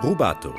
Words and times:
Rubato, 0.00 0.54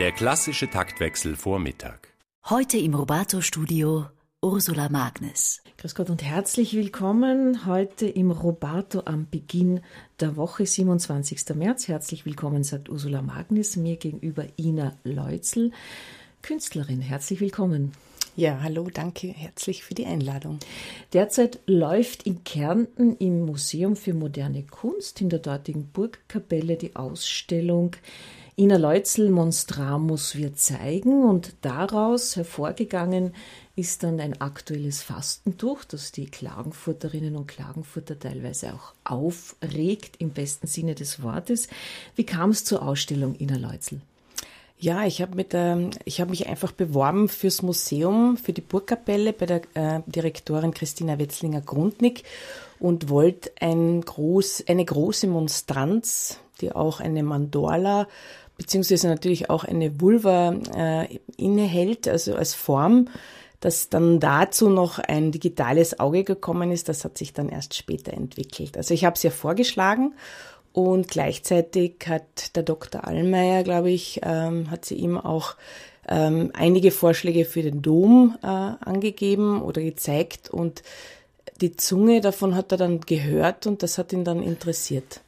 der 0.00 0.10
klassische 0.10 0.68
Taktwechsel 0.68 1.36
vor 1.36 1.60
Mittag. 1.60 2.08
Heute 2.46 2.76
im 2.76 2.94
Rubato-Studio 2.94 4.06
Ursula 4.42 4.88
Magnes. 4.88 5.62
Grüß 5.78 5.94
Gott 5.94 6.10
und 6.10 6.24
herzlich 6.24 6.74
willkommen 6.74 7.66
heute 7.66 8.08
im 8.08 8.32
Robato 8.32 9.02
am 9.04 9.28
Beginn 9.30 9.80
der 10.18 10.36
Woche, 10.36 10.66
27. 10.66 11.54
März. 11.54 11.86
Herzlich 11.86 12.26
willkommen, 12.26 12.64
sagt 12.64 12.88
Ursula 12.88 13.22
Magnes, 13.22 13.76
mir 13.76 13.94
gegenüber 13.94 14.46
Ina 14.58 14.96
Leutzel, 15.04 15.70
Künstlerin. 16.42 17.00
Herzlich 17.00 17.40
willkommen. 17.40 17.92
Ja, 18.34 18.60
hallo, 18.60 18.88
danke 18.92 19.28
herzlich 19.28 19.84
für 19.84 19.94
die 19.94 20.06
Einladung. 20.06 20.58
Derzeit 21.12 21.60
läuft 21.66 22.24
in 22.24 22.42
Kärnten 22.42 23.16
im 23.18 23.44
Museum 23.44 23.94
für 23.94 24.14
moderne 24.14 24.64
Kunst 24.64 25.20
in 25.20 25.28
der 25.28 25.38
dortigen 25.38 25.90
Burgkapelle 25.92 26.76
die 26.76 26.96
Ausstellung 26.96 27.94
Ina 28.60 28.76
Leutzel 28.76 29.30
Monstramus 29.30 30.36
wir 30.36 30.54
zeigen 30.54 31.24
und 31.24 31.54
daraus 31.62 32.36
hervorgegangen 32.36 33.32
ist 33.74 34.02
dann 34.02 34.20
ein 34.20 34.38
aktuelles 34.38 35.00
Fastentuch, 35.00 35.84
das 35.84 36.12
die 36.12 36.26
Klagenfurterinnen 36.26 37.36
und 37.36 37.46
Klagenfurter 37.46 38.18
teilweise 38.18 38.74
auch 38.74 38.92
aufregt 39.02 40.16
im 40.18 40.28
besten 40.28 40.66
Sinne 40.66 40.94
des 40.94 41.22
Wortes. 41.22 41.68
Wie 42.16 42.24
kam 42.24 42.50
es 42.50 42.66
zur 42.66 42.82
Ausstellung 42.82 43.34
Ina 43.38 43.56
Leutzel? 43.56 44.02
Ja, 44.78 45.06
ich 45.06 45.22
habe 45.22 45.36
mit 45.36 45.54
ähm, 45.54 45.92
ich 46.04 46.20
habe 46.20 46.30
mich 46.30 46.46
einfach 46.46 46.72
beworben 46.72 47.30
fürs 47.30 47.62
Museum, 47.62 48.36
für 48.36 48.52
die 48.52 48.60
Burgkapelle 48.60 49.32
bei 49.32 49.46
der 49.46 49.62
äh, 49.72 50.00
Direktorin 50.04 50.74
Christina 50.74 51.18
Wetzlinger 51.18 51.62
Grundnick 51.62 52.24
und 52.78 53.08
wollte 53.08 53.52
ein 53.58 54.02
groß, 54.02 54.64
eine 54.68 54.84
große 54.84 55.28
Monstranz, 55.28 56.40
die 56.60 56.72
auch 56.72 57.00
eine 57.00 57.22
Mandorla 57.22 58.06
beziehungsweise 58.60 59.08
natürlich 59.08 59.48
auch 59.48 59.64
eine 59.64 60.02
Vulva 60.02 60.52
äh, 60.76 61.18
innehält, 61.38 62.06
also 62.06 62.34
als 62.34 62.52
Form, 62.52 63.08
dass 63.60 63.88
dann 63.88 64.20
dazu 64.20 64.68
noch 64.68 64.98
ein 64.98 65.32
digitales 65.32 65.98
Auge 65.98 66.24
gekommen 66.24 66.70
ist, 66.70 66.90
das 66.90 67.06
hat 67.06 67.16
sich 67.16 67.32
dann 67.32 67.48
erst 67.48 67.74
später 67.74 68.12
entwickelt. 68.12 68.76
Also 68.76 68.92
ich 68.92 69.06
habe 69.06 69.14
es 69.14 69.22
ja 69.22 69.30
vorgeschlagen 69.30 70.12
und 70.74 71.08
gleichzeitig 71.08 71.94
hat 72.06 72.54
der 72.54 72.62
Dr. 72.62 73.06
Allmeier, 73.06 73.62
glaube 73.62 73.90
ich, 73.90 74.20
ähm, 74.24 74.70
hat 74.70 74.84
sie 74.84 74.96
ihm 74.96 75.16
auch 75.16 75.56
ähm, 76.06 76.50
einige 76.52 76.90
Vorschläge 76.90 77.46
für 77.46 77.62
den 77.62 77.80
Dom 77.80 78.36
äh, 78.42 78.46
angegeben 78.46 79.62
oder 79.62 79.80
gezeigt 79.80 80.50
und 80.50 80.82
die 81.62 81.76
Zunge 81.76 82.20
davon 82.20 82.54
hat 82.54 82.72
er 82.72 82.78
dann 82.78 83.00
gehört 83.00 83.66
und 83.66 83.82
das 83.82 83.96
hat 83.96 84.12
ihn 84.12 84.24
dann 84.24 84.42
interessiert. 84.42 85.22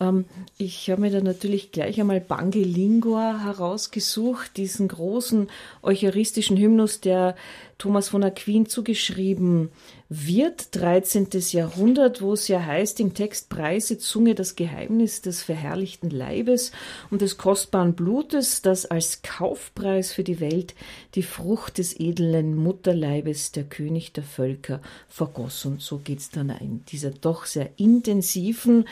Ähm, 0.00 0.24
ich 0.58 0.90
habe 0.90 1.02
mir 1.02 1.10
da 1.10 1.20
natürlich 1.20 1.72
gleich 1.72 2.00
einmal 2.00 2.20
Bange 2.20 2.62
Lingua 2.62 3.44
herausgesucht, 3.44 4.56
diesen 4.56 4.88
großen 4.88 5.48
eucharistischen 5.82 6.56
Hymnus, 6.56 7.00
der 7.00 7.36
Thomas 7.78 8.08
von 8.08 8.24
Aquin 8.24 8.66
zugeschrieben 8.66 9.70
wird, 10.08 10.74
13. 10.76 11.28
Jahrhundert, 11.50 12.22
wo 12.22 12.32
es 12.32 12.48
ja 12.48 12.64
heißt 12.64 13.00
im 13.00 13.12
Text 13.12 13.50
Preise 13.50 13.98
Zunge 13.98 14.34
das 14.34 14.56
Geheimnis 14.56 15.20
des 15.20 15.42
verherrlichten 15.42 16.08
Leibes 16.08 16.72
und 17.10 17.20
des 17.20 17.36
kostbaren 17.36 17.94
Blutes, 17.94 18.62
das 18.62 18.86
als 18.86 19.20
Kaufpreis 19.22 20.12
für 20.12 20.24
die 20.24 20.40
Welt 20.40 20.74
die 21.16 21.22
Frucht 21.22 21.78
des 21.78 21.98
edlen 21.98 22.56
Mutterleibes 22.56 23.52
der 23.52 23.64
König 23.64 24.12
der 24.12 24.24
Völker 24.24 24.80
vergoss. 25.08 25.66
Und 25.66 25.82
so 25.82 25.98
geht's 25.98 26.30
dann 26.30 26.50
in 26.50 26.84
dieser 26.86 27.10
doch 27.10 27.44
sehr 27.44 27.70
intensiven, 27.76 28.86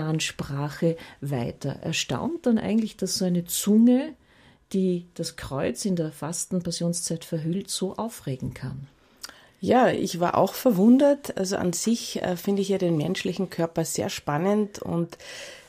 körpernahen 0.00 0.20
Sprache 0.20 0.96
weiter. 1.20 1.76
Erstaunt 1.82 2.46
dann 2.46 2.58
eigentlich, 2.58 2.96
dass 2.96 3.16
so 3.16 3.24
eine 3.24 3.44
Zunge 3.44 4.14
die 4.72 5.06
das 5.14 5.34
Kreuz 5.34 5.84
in 5.84 5.96
der 5.96 6.12
Fasten-Passionszeit 6.12 7.24
verhüllt, 7.24 7.68
so 7.68 7.96
aufregen 7.96 8.54
kann. 8.54 8.86
Ja, 9.60 9.88
ich 9.88 10.20
war 10.20 10.38
auch 10.38 10.54
verwundert. 10.54 11.36
Also 11.36 11.56
an 11.56 11.72
sich 11.72 12.22
äh, 12.22 12.36
finde 12.36 12.62
ich 12.62 12.68
ja 12.68 12.78
den 12.78 12.96
menschlichen 12.96 13.50
Körper 13.50 13.84
sehr 13.84 14.08
spannend 14.10 14.78
und 14.78 15.18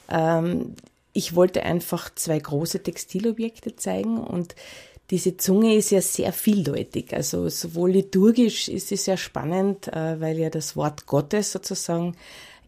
ähm, 0.07 0.75
ich 1.13 1.35
wollte 1.35 1.63
einfach 1.63 2.13
zwei 2.13 2.37
große 2.37 2.83
Textilobjekte 2.83 3.75
zeigen 3.75 4.19
und 4.19 4.53
diese 5.09 5.35
Zunge 5.35 5.73
ist 5.73 5.89
ja 5.89 6.01
sehr 6.01 6.31
vieldeutig. 6.31 7.11
Also 7.15 7.49
sowohl 7.49 7.93
liturgisch 7.93 8.67
ist 8.69 8.89
sie 8.89 8.97
sehr 8.97 9.17
spannend, 9.17 9.87
äh, 9.87 10.21
weil 10.21 10.37
ja 10.37 10.51
das 10.51 10.75
Wort 10.75 11.07
Gottes 11.07 11.51
sozusagen 11.51 12.15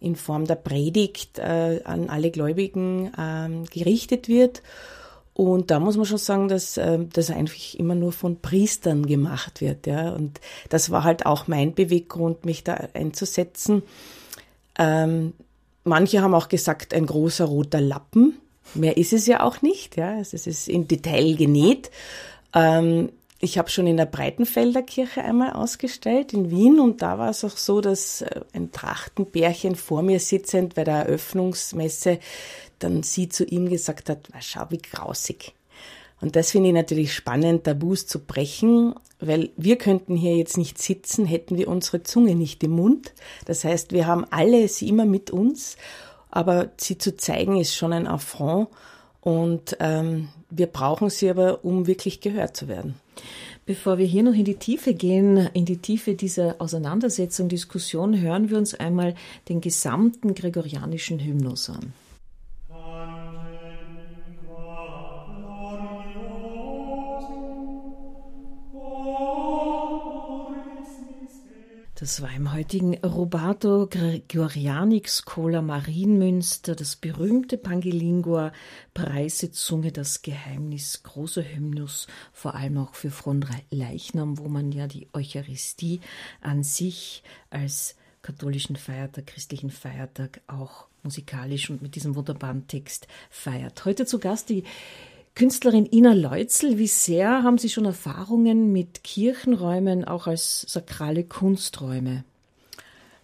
in 0.03 0.15
Form 0.15 0.45
der 0.45 0.55
Predigt 0.55 1.39
äh, 1.39 1.81
an 1.83 2.09
alle 2.09 2.31
Gläubigen 2.31 3.11
ähm, 3.17 3.65
gerichtet 3.65 4.27
wird. 4.27 4.61
Und 5.33 5.71
da 5.71 5.79
muss 5.79 5.97
man 5.97 6.05
schon 6.05 6.19
sagen, 6.19 6.47
dass 6.47 6.77
äh, 6.77 6.99
das 7.11 7.31
eigentlich 7.31 7.79
immer 7.79 7.95
nur 7.95 8.11
von 8.11 8.39
Priestern 8.39 9.05
gemacht 9.05 9.61
wird. 9.61 9.87
Ja. 9.87 10.11
Und 10.11 10.39
das 10.69 10.91
war 10.91 11.03
halt 11.03 11.25
auch 11.25 11.47
mein 11.47 11.73
Beweggrund, 11.73 12.45
mich 12.45 12.63
da 12.63 12.73
einzusetzen. 12.93 13.81
Ähm, 14.77 15.33
manche 15.83 16.21
haben 16.21 16.35
auch 16.35 16.49
gesagt, 16.49 16.93
ein 16.93 17.07
großer 17.07 17.45
roter 17.45 17.81
Lappen. 17.81 18.37
Mehr 18.75 18.97
ist 18.97 19.13
es 19.13 19.25
ja 19.25 19.41
auch 19.41 19.61
nicht. 19.61 19.97
Ja. 19.97 20.19
Es 20.19 20.33
ist 20.33 20.67
in 20.67 20.87
Detail 20.87 21.35
genäht. 21.35 21.89
Ähm, 22.53 23.09
ich 23.43 23.57
habe 23.57 23.69
schon 23.69 23.87
in 23.87 23.97
der 23.97 24.05
Breitenfelder 24.05 24.81
Kirche 24.81 25.21
einmal 25.21 25.51
ausgestellt 25.51 26.31
in 26.31 26.49
Wien 26.49 26.79
und 26.79 27.01
da 27.01 27.19
war 27.19 27.29
es 27.29 27.43
auch 27.43 27.57
so, 27.57 27.81
dass 27.81 28.21
äh, 28.21 28.41
ein 28.53 28.71
Trachtenbärchen 28.71 29.75
vor 29.75 30.01
mir 30.01 30.19
sitzend 30.21 30.75
bei 30.75 30.85
der 30.85 31.05
Eröffnungsmesse 31.05 32.19
dann 32.79 33.03
sie 33.03 33.27
zu 33.27 33.43
ihm 33.43 33.69
gesagt 33.69 34.09
hat, 34.09 34.29
schau, 34.39 34.65
wie 34.69 34.77
grausig. 34.77 35.53
Und 36.21 36.37
das 36.37 36.51
finde 36.51 36.69
ich 36.69 36.73
natürlich 36.73 37.13
spannend, 37.13 37.65
Tabus 37.65 38.07
zu 38.07 38.19
brechen, 38.19 38.95
weil 39.19 39.49
wir 39.57 39.77
könnten 39.77 40.15
hier 40.15 40.37
jetzt 40.37 40.57
nicht 40.57 40.81
sitzen, 40.81 41.25
hätten 41.25 41.57
wir 41.57 41.67
unsere 41.67 42.01
Zunge 42.03 42.35
nicht 42.35 42.63
im 42.63 42.71
Mund. 42.71 43.13
Das 43.45 43.65
heißt, 43.65 43.91
wir 43.91 44.07
haben 44.07 44.25
alle 44.29 44.69
sie 44.69 44.87
immer 44.87 45.05
mit 45.05 45.31
uns, 45.31 45.75
aber 46.31 46.71
sie 46.77 46.97
zu 46.97 47.17
zeigen 47.17 47.57
ist 47.57 47.75
schon 47.75 47.91
ein 47.91 48.07
Affront 48.07 48.69
und 49.19 49.75
ähm, 49.81 50.29
wir 50.49 50.67
brauchen 50.67 51.09
sie 51.09 51.29
aber, 51.29 51.65
um 51.65 51.87
wirklich 51.87 52.21
gehört 52.21 52.55
zu 52.55 52.69
werden. 52.69 52.95
Bevor 53.65 53.97
wir 53.97 54.05
hier 54.05 54.23
noch 54.23 54.33
in 54.33 54.43
die 54.43 54.55
Tiefe 54.55 54.93
gehen, 54.93 55.37
in 55.53 55.65
die 55.65 55.77
Tiefe 55.77 56.15
dieser 56.15 56.55
Auseinandersetzung, 56.59 57.47
Diskussion, 57.47 58.19
hören 58.19 58.49
wir 58.49 58.57
uns 58.57 58.73
einmal 58.73 59.15
den 59.47 59.61
gesamten 59.61 60.35
gregorianischen 60.35 61.19
Hymnus 61.19 61.69
an. 61.69 61.93
Das 72.03 72.21
war 72.21 72.35
im 72.35 72.51
heutigen 72.51 72.97
Roberto 72.97 73.87
Gregorianic 73.89 75.09
Schola 75.09 75.61
Marienmünster, 75.61 76.75
das 76.75 76.97
berühmte 76.97 77.57
Pangilingua, 77.57 78.51
Preisezunge, 78.93 79.93
das 79.93 80.21
Geheimnis, 80.21 81.03
großer 81.03 81.43
Hymnus, 81.43 82.07
vor 82.33 82.55
allem 82.55 82.77
auch 82.79 82.93
für 82.93 83.09
Fron 83.09 83.45
Leichnam, 83.71 84.37
wo 84.37 84.49
man 84.49 84.73
ja 84.73 84.87
die 84.87 85.07
Eucharistie 85.13 86.01
an 86.41 86.63
sich 86.63 87.23
als 87.49 87.95
katholischen 88.21 88.75
Feiertag, 88.75 89.27
christlichen 89.27 89.69
Feiertag 89.69 90.41
auch 90.47 90.87
musikalisch 91.03 91.69
und 91.69 91.81
mit 91.81 91.95
diesem 91.95 92.15
wunderbaren 92.17 92.67
Text 92.67 93.07
feiert. 93.29 93.85
Heute 93.85 94.05
zu 94.05 94.19
Gast 94.19 94.49
die 94.49 94.65
Künstlerin 95.35 95.87
Ina 95.91 96.13
Leutzel, 96.13 96.77
wie 96.77 96.87
sehr 96.87 97.41
haben 97.41 97.57
Sie 97.57 97.69
schon 97.69 97.85
Erfahrungen 97.85 98.71
mit 98.71 99.03
Kirchenräumen 99.03 100.05
auch 100.05 100.27
als 100.27 100.61
sakrale 100.61 101.23
Kunsträume? 101.23 102.23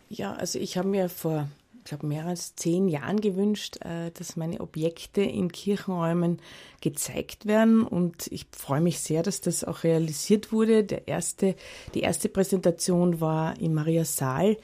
Ja, 0.09 0.33
also 0.33 0.57
ich 0.57 0.75
habe 0.75 0.87
mir 0.87 1.07
vor, 1.07 1.47
ich 1.77 1.83
glaube, 1.83 2.07
mehr 2.07 2.25
als 2.25 2.55
zehn 2.55 2.87
Jahren 2.87 3.21
gewünscht, 3.21 3.77
äh, 3.85 4.09
dass 4.17 4.37
meine 4.37 4.59
Objekte 4.59 5.21
in 5.21 5.51
Kirchenräumen 5.51 6.39
gezeigt 6.81 7.45
werden 7.45 7.83
und 7.83 8.25
ich 8.31 8.47
freue 8.57 8.81
mich 8.81 9.01
sehr, 9.01 9.21
dass 9.21 9.41
das 9.41 9.63
auch 9.63 9.83
realisiert 9.83 10.51
wurde. 10.51 10.83
Der 10.83 11.07
erste, 11.07 11.53
die 11.93 12.01
erste 12.01 12.27
Präsentation 12.27 13.21
war 13.21 13.59
im 13.61 13.75
Maria 13.75 14.03
Saal 14.03 14.57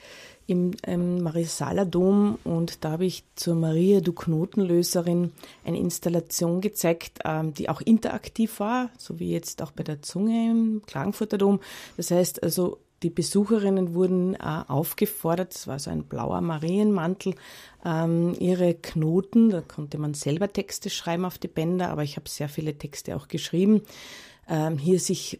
im, 0.46 0.72
im 0.86 1.22
Marisaler 1.22 1.84
Dom 1.84 2.38
und 2.44 2.84
da 2.84 2.92
habe 2.92 3.04
ich 3.04 3.24
zur 3.34 3.54
Maria, 3.54 4.00
du 4.00 4.12
Knotenlöserin, 4.12 5.32
eine 5.64 5.78
Installation 5.78 6.60
gezeigt, 6.60 7.20
ähm, 7.24 7.52
die 7.54 7.68
auch 7.68 7.80
interaktiv 7.80 8.60
war, 8.60 8.90
so 8.96 9.18
wie 9.18 9.32
jetzt 9.32 9.62
auch 9.62 9.72
bei 9.72 9.82
der 9.82 10.02
Zunge 10.02 10.50
im 10.50 10.82
Klagenfurter 10.86 11.38
Dom. 11.38 11.60
Das 11.96 12.10
heißt 12.10 12.42
also, 12.42 12.78
die 13.02 13.10
Besucherinnen 13.10 13.94
wurden 13.94 14.34
äh, 14.34 14.38
aufgefordert, 14.68 15.54
es 15.54 15.66
war 15.66 15.78
so 15.78 15.90
ein 15.90 16.04
blauer 16.04 16.40
Marienmantel, 16.40 17.34
ähm, 17.84 18.34
ihre 18.38 18.74
Knoten, 18.74 19.50
da 19.50 19.60
konnte 19.60 19.98
man 19.98 20.14
selber 20.14 20.52
Texte 20.52 20.90
schreiben 20.90 21.24
auf 21.24 21.38
die 21.38 21.48
Bänder, 21.48 21.90
aber 21.90 22.04
ich 22.04 22.16
habe 22.16 22.28
sehr 22.28 22.48
viele 22.48 22.78
Texte 22.78 23.16
auch 23.16 23.28
geschrieben, 23.28 23.82
ähm, 24.48 24.78
hier 24.78 25.00
sich 25.00 25.38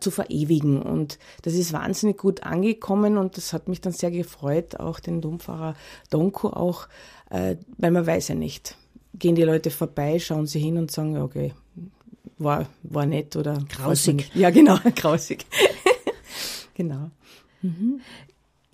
zu 0.00 0.10
verewigen. 0.10 0.80
Und 0.80 1.18
das 1.42 1.54
ist 1.54 1.72
wahnsinnig 1.72 2.18
gut 2.18 2.42
angekommen 2.42 3.18
und 3.18 3.36
das 3.36 3.52
hat 3.52 3.68
mich 3.68 3.80
dann 3.80 3.92
sehr 3.92 4.10
gefreut, 4.10 4.78
auch 4.80 5.00
den 5.00 5.20
Dompfarrer 5.20 5.74
Donko 6.10 6.48
auch, 6.48 6.88
äh, 7.30 7.56
weil 7.78 7.90
man 7.90 8.06
weiß 8.06 8.28
ja 8.28 8.34
nicht, 8.34 8.76
gehen 9.18 9.34
die 9.34 9.42
Leute 9.42 9.70
vorbei, 9.70 10.18
schauen 10.18 10.46
sie 10.46 10.60
hin 10.60 10.78
und 10.78 10.90
sagen, 10.90 11.16
okay, 11.18 11.52
war, 12.38 12.66
war 12.82 13.06
nett 13.06 13.36
oder 13.36 13.58
grausig. 13.68 14.30
Ja, 14.34 14.50
genau, 14.50 14.78
grausig. 14.96 15.46
genau. 16.74 17.10
Mhm. 17.62 18.00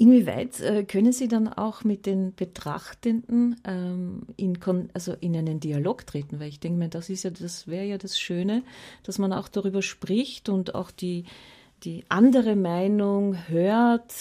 Inwieweit 0.00 0.60
äh, 0.60 0.84
können 0.84 1.12
Sie 1.12 1.28
dann 1.28 1.46
auch 1.46 1.84
mit 1.84 2.06
den 2.06 2.34
Betrachtenden 2.34 3.60
ähm, 3.66 4.22
in, 4.38 4.58
also 4.94 5.12
in 5.20 5.36
einen 5.36 5.60
Dialog 5.60 6.06
treten? 6.06 6.40
Weil 6.40 6.48
ich 6.48 6.58
denke 6.58 6.78
mir, 6.78 6.88
das 6.88 7.08
ja, 7.08 7.28
das 7.28 7.68
wäre 7.68 7.84
ja 7.84 7.98
das 7.98 8.18
Schöne, 8.18 8.62
dass 9.02 9.18
man 9.18 9.34
auch 9.34 9.48
darüber 9.48 9.82
spricht 9.82 10.48
und 10.48 10.74
auch 10.74 10.90
die, 10.90 11.24
die 11.82 12.04
andere 12.08 12.56
Meinung 12.56 13.36
hört, 13.48 14.14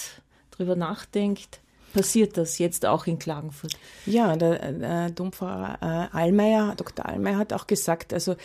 darüber 0.51 0.75
nachdenkt. 0.75 1.61
Passiert 1.93 2.35
das 2.35 2.57
jetzt 2.57 2.85
auch 2.85 3.07
in 3.07 3.17
Klagenfurt? 3.17 3.71
Ja, 4.05 4.35
der, 4.35 4.73
der 4.73 5.09
Domfrau 5.11 5.63
äh, 5.79 6.75
Dr. 6.75 7.05
Allmeier 7.05 7.37
hat 7.37 7.53
auch 7.53 7.67
gesagt, 7.67 8.13
also 8.13 8.35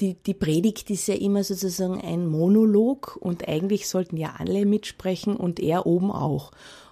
die, 0.00 0.14
die 0.14 0.34
Predigt 0.34 0.90
ist 0.90 1.06
ja 1.06 1.14
immer 1.14 1.44
sozusagen 1.44 2.00
ein 2.00 2.26
Monolog 2.26 3.16
und 3.20 3.46
eigentlich 3.46 3.88
sollten 3.88 4.16
ja 4.16 4.34
alle 4.38 4.66
mitsprechen 4.66 5.36
und 5.36 5.60
er 5.60 5.86
oben 5.86 6.10
auch. 6.10 6.50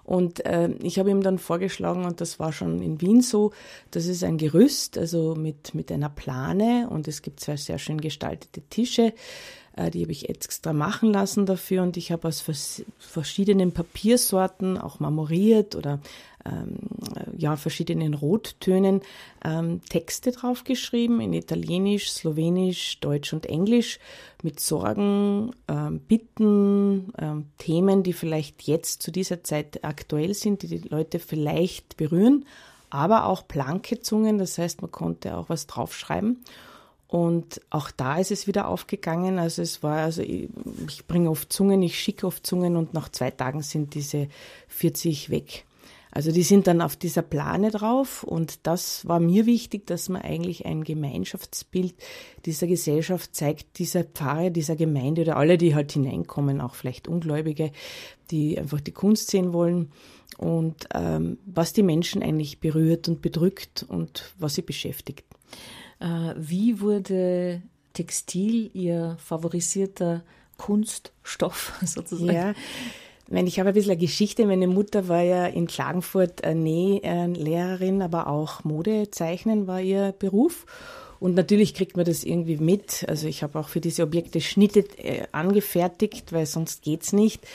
Und 0.09 0.47
äh, 0.47 0.71
ich 0.83 0.99
habe 0.99 1.11
ihm 1.11 1.23
dann 1.23 1.37
vorgeschlagen, 1.37 2.07
und 2.07 2.23
das 2.23 2.41
war 2.41 2.51
schon 2.51 2.81
in 2.81 2.99
Wien 3.03 3.21
so, 3.21 3.53
das 3.91 4.07
ist 4.07 4.25
ein 4.25 4.39
Gerüst, 4.39 4.97
also 4.97 5.35
mit, 5.35 5.75
mit 5.75 5.93
einer 5.93 6.09
Plane 6.09 6.89
und 6.89 7.07
es 7.09 7.21
gibt 7.21 7.41
zwei 7.41 7.59
sehr 7.59 7.79
schön 7.79 8.01
gestaltete 8.01 8.63
Tische. 8.71 9.13
Äh, 9.77 9.91
die 9.91 10.01
habe 10.01 10.13
ich 10.13 10.31
extra 10.31 10.73
machen 10.73 11.13
lassen 11.13 11.45
dafür 11.45 11.83
und 11.83 11.99
ich 11.99 12.11
habe 12.11 12.27
aus 12.27 12.41
vers 12.41 12.83
verschiedenen 12.99 13.73
Papiersorten 13.73 14.79
auch 14.79 14.99
marmoriert 14.99 15.77
oder 15.77 16.01
ja, 17.37 17.57
verschiedenen 17.57 18.15
Rottönen 18.15 19.01
ähm, 19.45 19.81
Texte 19.89 20.33
draufgeschrieben 20.33 21.21
in 21.21 21.33
Italienisch, 21.33 22.11
Slowenisch, 22.11 23.01
Deutsch 23.01 23.33
und 23.33 23.47
Englisch 23.47 23.99
mit 24.43 24.61
Sorgen, 24.61 25.53
ähm, 25.69 26.01
Bitten, 26.01 27.13
ähm, 27.19 27.47
Themen, 27.59 28.03
die 28.03 28.13
vielleicht 28.13 28.63
jetzt 28.63 29.03
zu 29.03 29.11
dieser 29.11 29.45
Zeit 29.45 29.85
aktuell 29.85 30.35
sind, 30.35 30.63
die 30.63 30.69
die 30.69 30.89
Leute 30.89 31.19
vielleicht 31.19 31.97
berühren, 31.97 32.45
aber 32.91 33.27
auch 33.27 33.43
blanke 33.43 34.01
Zungen, 34.01 34.39
das 34.39 34.59
heißt, 34.59 34.83
man 34.83 34.91
konnte 34.91 35.37
auch 35.37 35.49
was 35.49 35.67
draufschreiben. 35.67 36.39
Und 37.07 37.63
auch 37.71 37.91
da 37.91 38.19
ist 38.19 38.31
es 38.31 38.47
wieder 38.47 38.69
aufgegangen. 38.69 39.39
Also 39.39 39.63
es 39.63 39.83
war, 39.83 40.01
also 40.01 40.21
ich, 40.21 40.51
ich 40.87 41.07
bringe 41.07 41.31
oft 41.31 41.51
Zungen, 41.51 41.83
ich 41.83 41.99
schicke 41.99 42.27
oft 42.27 42.47
Zungen 42.47 42.77
und 42.77 42.93
nach 42.93 43.09
zwei 43.09 43.31
Tagen 43.31 43.63
sind 43.63 43.95
diese 43.95 44.29
40 44.69 45.31
weg. 45.31 45.65
Also 46.19 46.33
die 46.33 46.43
sind 46.43 46.67
dann 46.67 46.81
auf 46.81 46.97
dieser 46.97 47.23
Plane 47.23 47.71
drauf 47.71 48.25
und 48.25 48.67
das 48.67 49.07
war 49.07 49.21
mir 49.21 49.47
wichtig, 49.47 49.87
dass 49.87 50.09
man 50.09 50.21
eigentlich 50.21 50.67
ein 50.67 50.83
Gemeinschaftsbild 50.83 51.95
dieser 52.45 52.67
Gesellschaft 52.67 53.37
zeigt, 53.37 53.79
dieser 53.79 54.03
Pfarre, 54.03 54.51
dieser 54.51 54.75
Gemeinde 54.75 55.23
oder 55.23 55.37
alle, 55.37 55.59
die 55.59 55.77
halt 55.77 55.93
hineinkommen, 55.93 56.61
auch 56.61 56.75
vielleicht 56.75 57.07
Ungläubige, 57.07 57.71
die 58.33 58.59
einfach 58.59 58.81
die 58.81 58.91
Kunst 58.91 59.31
sehen 59.31 59.53
wollen 59.53 59.93
und 60.39 60.89
ähm, 60.93 61.39
was 61.47 61.73
die 61.73 61.85
Menschen 61.85 62.21
eigentlich 62.21 62.59
berührt 62.59 63.07
und 63.07 63.23
bedrückt 63.23 63.87
und 63.89 64.35
was 64.41 64.57
sie 64.57 64.63
beschäftigt. 64.63 65.25
Äh, 66.01 66.35
wie 66.37 66.81
wurde 66.81 67.63
Textil 67.93 68.73
Ihr 68.75 69.17
favorisierter 69.21 70.25
Kunststoff 70.57 71.79
sozusagen? 71.85 72.35
Ja. 72.35 72.55
Ich 73.31 73.59
habe 73.59 73.71
ein 73.71 73.75
bisschen 73.75 73.93
eine 73.93 74.01
Geschichte. 74.01 74.47
Meine 74.47 74.69
Mutter 74.69 75.09
war 75.09 75.23
ja 75.23 75.47
in 75.47 75.67
Klagenfurt 75.67 76.43
Nählehrerin, 76.45 78.01
aber 78.01 78.27
auch 78.27 78.65
Modezeichnen 78.65 79.67
war 79.67 79.81
ihr 79.81 80.15
Beruf. 80.19 80.65
Und 81.21 81.35
natürlich 81.35 81.75
kriegt 81.75 81.97
man 81.97 82.07
das 82.07 82.25
irgendwie 82.25 82.57
mit. 82.57 83.05
Also 83.09 83.27
ich 83.27 83.43
habe 83.43 83.59
auch 83.59 83.69
für 83.69 83.81
diese 83.81 84.03
Objekte 84.05 84.41
Schnitte 84.41 84.81
äh, 84.99 85.27
angefertigt, 85.33 86.33
weil 86.33 86.47
sonst 86.47 86.83
geht's 86.83 87.13
nicht. 87.13 87.47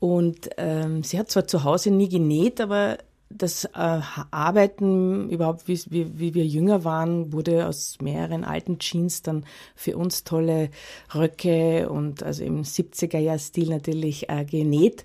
Und 0.00 0.50
ähm, 0.56 1.04
sie 1.04 1.18
hat 1.18 1.30
zwar 1.30 1.46
zu 1.46 1.62
Hause 1.62 1.90
nie 1.90 2.08
genäht, 2.08 2.60
aber 2.60 2.98
das 3.36 3.64
äh, 3.64 4.00
Arbeiten 4.30 5.30
überhaupt, 5.30 5.68
wie, 5.68 5.80
wie, 5.90 6.18
wie 6.18 6.34
wir 6.34 6.44
jünger 6.46 6.84
waren, 6.84 7.32
wurde 7.32 7.66
aus 7.66 7.98
mehreren 8.00 8.44
alten 8.44 8.78
Jeans 8.78 9.22
dann 9.22 9.44
für 9.74 9.96
uns 9.96 10.24
tolle 10.24 10.70
Röcke 11.14 11.88
und 11.88 12.22
also 12.22 12.44
im 12.44 12.62
70er-Jahr-Stil 12.62 13.68
natürlich 13.68 14.28
äh, 14.28 14.44
genäht. 14.44 15.04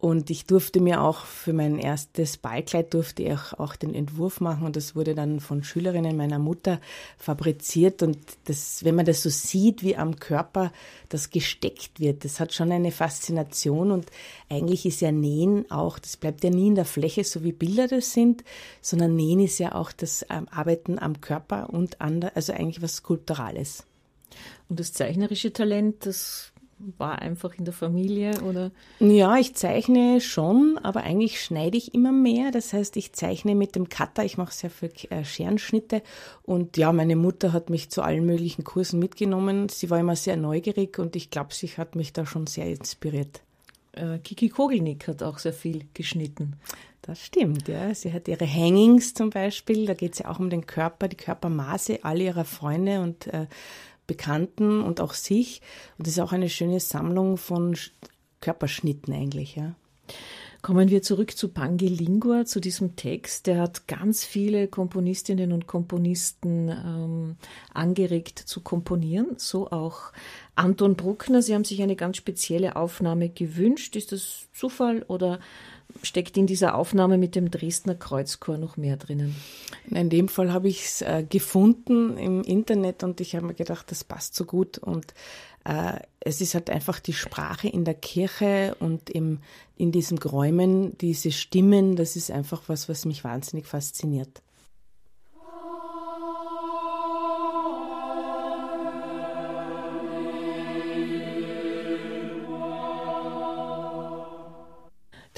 Und 0.00 0.30
ich 0.30 0.46
durfte 0.46 0.80
mir 0.80 1.02
auch 1.02 1.26
für 1.26 1.52
mein 1.52 1.78
erstes 1.78 2.38
Ballkleid 2.38 2.94
durfte 2.94 3.22
ich 3.22 3.52
auch 3.58 3.76
den 3.76 3.94
Entwurf 3.94 4.40
machen 4.40 4.64
und 4.64 4.74
das 4.74 4.96
wurde 4.96 5.14
dann 5.14 5.40
von 5.40 5.62
Schülerinnen 5.62 6.16
meiner 6.16 6.38
Mutter 6.38 6.80
fabriziert 7.18 8.02
und 8.02 8.16
das, 8.46 8.82
wenn 8.82 8.94
man 8.94 9.04
das 9.04 9.22
so 9.22 9.28
sieht, 9.28 9.82
wie 9.82 9.96
am 9.96 10.16
Körper 10.16 10.72
das 11.10 11.28
gesteckt 11.28 12.00
wird, 12.00 12.24
das 12.24 12.40
hat 12.40 12.54
schon 12.54 12.72
eine 12.72 12.92
Faszination 12.92 13.90
und 13.90 14.06
eigentlich 14.48 14.86
ist 14.86 15.02
ja 15.02 15.12
Nähen 15.12 15.70
auch, 15.70 15.98
das 15.98 16.16
bleibt 16.16 16.44
ja 16.44 16.48
nie 16.48 16.68
in 16.68 16.76
der 16.76 16.86
Fläche, 16.86 17.22
so 17.22 17.44
wie 17.44 17.52
Bilder 17.52 17.86
das 17.86 18.14
sind, 18.14 18.42
sondern 18.80 19.14
Nähen 19.14 19.40
ist 19.40 19.58
ja 19.58 19.74
auch 19.74 19.92
das 19.92 20.24
ähm, 20.30 20.48
Arbeiten 20.50 20.98
am 20.98 21.20
Körper 21.20 21.68
und 21.68 22.00
an 22.00 22.24
also 22.34 22.54
eigentlich 22.54 22.80
was 22.80 22.96
Skulpturales. 22.96 23.84
Und 24.70 24.80
das 24.80 24.94
zeichnerische 24.94 25.52
Talent, 25.52 26.06
das 26.06 26.49
war 26.98 27.20
einfach 27.20 27.54
in 27.54 27.64
der 27.64 27.74
Familie 27.74 28.40
oder? 28.42 28.70
Ja, 28.98 29.36
ich 29.36 29.54
zeichne 29.54 30.20
schon, 30.20 30.78
aber 30.82 31.02
eigentlich 31.02 31.42
schneide 31.42 31.76
ich 31.76 31.94
immer 31.94 32.12
mehr. 32.12 32.50
Das 32.50 32.72
heißt, 32.72 32.96
ich 32.96 33.12
zeichne 33.12 33.54
mit 33.54 33.76
dem 33.76 33.88
Cutter, 33.88 34.24
ich 34.24 34.38
mache 34.38 34.54
sehr 34.54 34.70
viel 34.70 34.92
äh, 35.10 35.24
Scherenschnitte 35.24 36.02
und 36.42 36.76
ja, 36.76 36.92
meine 36.92 37.16
Mutter 37.16 37.52
hat 37.52 37.70
mich 37.70 37.90
zu 37.90 38.02
allen 38.02 38.24
möglichen 38.24 38.64
Kursen 38.64 38.98
mitgenommen. 38.98 39.68
Sie 39.68 39.90
war 39.90 40.00
immer 40.00 40.16
sehr 40.16 40.36
neugierig 40.36 40.98
und 40.98 41.16
ich 41.16 41.30
glaube, 41.30 41.54
sie 41.54 41.68
hat 41.68 41.96
mich 41.96 42.12
da 42.12 42.26
schon 42.26 42.46
sehr 42.46 42.66
inspiriert. 42.66 43.42
Äh, 43.92 44.18
Kiki 44.18 44.48
Kogelnick 44.48 45.08
hat 45.08 45.22
auch 45.22 45.38
sehr 45.38 45.52
viel 45.52 45.86
geschnitten. 45.94 46.56
Das 47.02 47.24
stimmt, 47.24 47.66
ja. 47.68 47.94
Sie 47.94 48.12
hat 48.12 48.28
ihre 48.28 48.46
Hangings 48.46 49.14
zum 49.14 49.30
Beispiel, 49.30 49.86
da 49.86 49.94
geht 49.94 50.12
es 50.12 50.18
ja 50.20 50.28
auch 50.28 50.38
um 50.38 50.50
den 50.50 50.66
Körper, 50.66 51.08
die 51.08 51.16
Körpermaße 51.16 52.00
all 52.02 52.20
ihrer 52.20 52.44
Freunde 52.44 53.00
und 53.00 53.26
äh, 53.28 53.46
Bekannten 54.10 54.82
und 54.82 55.00
auch 55.00 55.14
sich. 55.14 55.62
Und 55.96 56.08
das 56.08 56.14
ist 56.14 56.20
auch 56.20 56.32
eine 56.32 56.48
schöne 56.48 56.80
Sammlung 56.80 57.36
von 57.36 57.76
Körperschnitten 58.40 59.14
eigentlich, 59.14 59.54
ja. 59.54 59.76
Kommen 60.62 60.90
wir 60.90 61.00
zurück 61.00 61.36
zu 61.36 61.48
Pangelingua, 61.48 62.44
zu 62.44 62.60
diesem 62.60 62.96
Text. 62.96 63.46
Der 63.46 63.60
hat 63.60 63.86
ganz 63.86 64.24
viele 64.24 64.66
Komponistinnen 64.66 65.52
und 65.52 65.68
Komponisten 65.68 66.68
ähm, 66.68 67.36
angeregt 67.72 68.40
zu 68.40 68.60
komponieren, 68.60 69.36
so 69.36 69.70
auch 69.70 70.12
Anton 70.56 70.96
Bruckner. 70.96 71.40
Sie 71.40 71.54
haben 71.54 71.64
sich 71.64 71.80
eine 71.82 71.96
ganz 71.96 72.16
spezielle 72.16 72.74
Aufnahme 72.74 73.28
gewünscht. 73.30 73.94
Ist 73.94 74.12
das 74.12 74.48
Zufall 74.52 75.04
oder 75.04 75.38
steckt 76.02 76.36
in 76.36 76.46
dieser 76.46 76.74
Aufnahme 76.74 77.18
mit 77.18 77.34
dem 77.34 77.50
Dresdner 77.50 77.94
Kreuzchor 77.94 78.58
noch 78.58 78.76
mehr 78.76 78.96
drinnen? 78.96 79.36
In 79.90 80.10
dem 80.10 80.28
Fall 80.28 80.52
habe 80.52 80.68
ich 80.68 80.84
es 80.84 81.02
äh, 81.02 81.24
gefunden 81.28 82.16
im 82.16 82.42
Internet 82.42 83.02
und 83.02 83.20
ich 83.20 83.36
habe 83.36 83.46
mir 83.46 83.54
gedacht, 83.54 83.90
das 83.90 84.04
passt 84.04 84.34
so 84.34 84.44
gut 84.44 84.78
und 84.78 85.14
äh, 85.64 86.00
es 86.20 86.40
ist 86.40 86.54
halt 86.54 86.70
einfach 86.70 87.00
die 87.00 87.12
Sprache 87.12 87.68
in 87.68 87.84
der 87.84 87.94
Kirche 87.94 88.76
und 88.80 89.10
im, 89.10 89.40
in 89.76 89.92
diesem 89.92 90.18
Gräumen, 90.18 90.96
diese 90.98 91.32
Stimmen, 91.32 91.96
das 91.96 92.16
ist 92.16 92.30
einfach 92.30 92.62
was, 92.66 92.88
was 92.88 93.04
mich 93.04 93.24
wahnsinnig 93.24 93.66
fasziniert. 93.66 94.42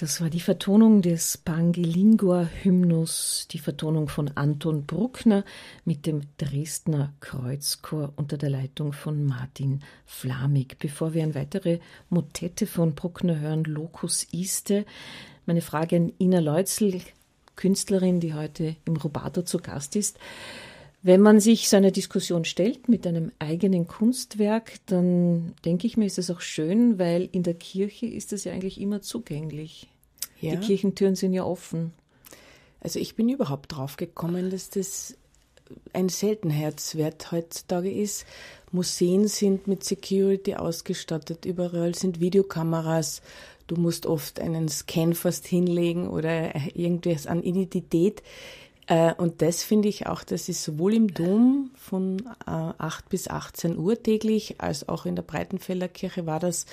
Das 0.02 0.20
war 0.20 0.30
die 0.30 0.40
Vertonung 0.40 1.00
des 1.00 1.38
Pangelingua-Hymnus, 1.38 3.46
die 3.52 3.60
Vertonung 3.60 4.08
von 4.08 4.32
Anton 4.34 4.84
Bruckner 4.84 5.44
mit 5.84 6.06
dem 6.06 6.22
Dresdner 6.38 7.12
Kreuzchor 7.20 8.12
unter 8.16 8.36
der 8.36 8.50
Leitung 8.50 8.92
von 8.92 9.24
Martin 9.24 9.78
Flamig. 10.04 10.80
Bevor 10.80 11.14
wir 11.14 11.22
eine 11.22 11.36
weitere 11.36 11.78
Motette 12.10 12.66
von 12.66 12.96
Bruckner 12.96 13.38
hören, 13.38 13.62
Locus 13.62 14.26
Iste, 14.32 14.86
meine 15.46 15.60
Frage 15.60 15.94
an 15.94 16.12
Ina 16.18 16.40
Leutzel, 16.40 17.00
Künstlerin, 17.54 18.18
die 18.18 18.34
heute 18.34 18.74
im 18.84 18.96
Rubato 18.96 19.42
zu 19.42 19.58
Gast 19.58 19.94
ist. 19.94 20.18
Wenn 21.04 21.20
man 21.20 21.38
sich 21.38 21.68
so 21.68 21.76
eine 21.76 21.92
Diskussion 21.92 22.44
stellt 22.44 22.88
mit 22.88 23.06
einem 23.06 23.30
eigenen 23.38 23.86
Kunstwerk, 23.86 24.80
dann 24.86 25.54
denke 25.64 25.86
ich 25.86 25.96
mir, 25.96 26.06
ist 26.06 26.18
es 26.18 26.28
auch 26.28 26.40
schön, 26.40 26.98
weil 26.98 27.28
in 27.30 27.44
der 27.44 27.54
Kirche 27.54 28.06
ist 28.06 28.32
es 28.32 28.42
ja 28.42 28.52
eigentlich 28.52 28.80
immer 28.80 29.00
zugänglich. 29.00 29.91
Ja. 30.42 30.56
Die 30.56 30.66
Kirchentüren 30.66 31.14
sind 31.14 31.32
ja 31.32 31.44
offen. 31.44 31.92
Also 32.80 32.98
ich 32.98 33.14
bin 33.14 33.28
überhaupt 33.28 33.72
drauf 33.72 33.96
gekommen, 33.96 34.50
dass 34.50 34.68
das 34.68 35.16
ein 35.92 36.08
Seltenheitswert 36.08 37.32
heutzutage 37.32 37.90
ist. 37.90 38.26
Museen 38.72 39.28
sind 39.28 39.68
mit 39.68 39.84
Security 39.84 40.56
ausgestattet, 40.56 41.44
überall 41.44 41.94
sind 41.94 42.20
Videokameras. 42.20 43.22
Du 43.68 43.76
musst 43.76 44.06
oft 44.06 44.40
einen 44.40 44.68
Scan 44.68 45.14
fast 45.14 45.46
hinlegen 45.46 46.08
oder 46.08 46.54
irgendwas 46.74 47.26
an 47.26 47.42
Identität. 47.42 48.22
Äh, 48.86 49.14
und 49.14 49.42
das 49.42 49.62
finde 49.62 49.88
ich 49.88 50.06
auch, 50.06 50.24
das 50.24 50.48
ist 50.48 50.64
sowohl 50.64 50.94
im 50.94 51.14
Dom 51.14 51.70
von 51.76 52.18
äh, 52.46 52.50
8 52.50 53.08
bis 53.08 53.28
18 53.28 53.78
Uhr 53.78 54.02
täglich, 54.02 54.56
als 54.58 54.88
auch 54.88 55.06
in 55.06 55.14
der 55.14 55.22
Breitenfelder 55.22 55.88
Kirche 55.88 56.26
war 56.26 56.40
das, 56.40 56.66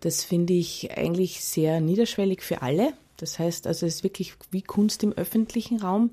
das 0.00 0.24
finde 0.24 0.52
ich 0.52 0.96
eigentlich 0.96 1.44
sehr 1.44 1.80
niederschwellig 1.80 2.42
für 2.42 2.62
alle. 2.62 2.92
Das 3.16 3.38
heißt 3.38 3.66
also, 3.66 3.86
es 3.86 3.96
ist 3.96 4.04
wirklich 4.04 4.34
wie 4.50 4.62
Kunst 4.62 5.02
im 5.02 5.12
öffentlichen 5.12 5.80
Raum. 5.80 6.10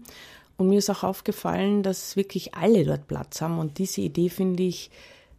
Und 0.57 0.69
mir 0.69 0.79
ist 0.79 0.89
auch 0.89 1.03
aufgefallen, 1.03 1.83
dass 1.83 2.15
wirklich 2.15 2.55
alle 2.55 2.85
dort 2.85 3.07
Platz 3.07 3.41
haben. 3.41 3.59
Und 3.59 3.77
diese 3.77 4.01
Idee 4.01 4.29
finde 4.29 4.63
ich, 4.63 4.89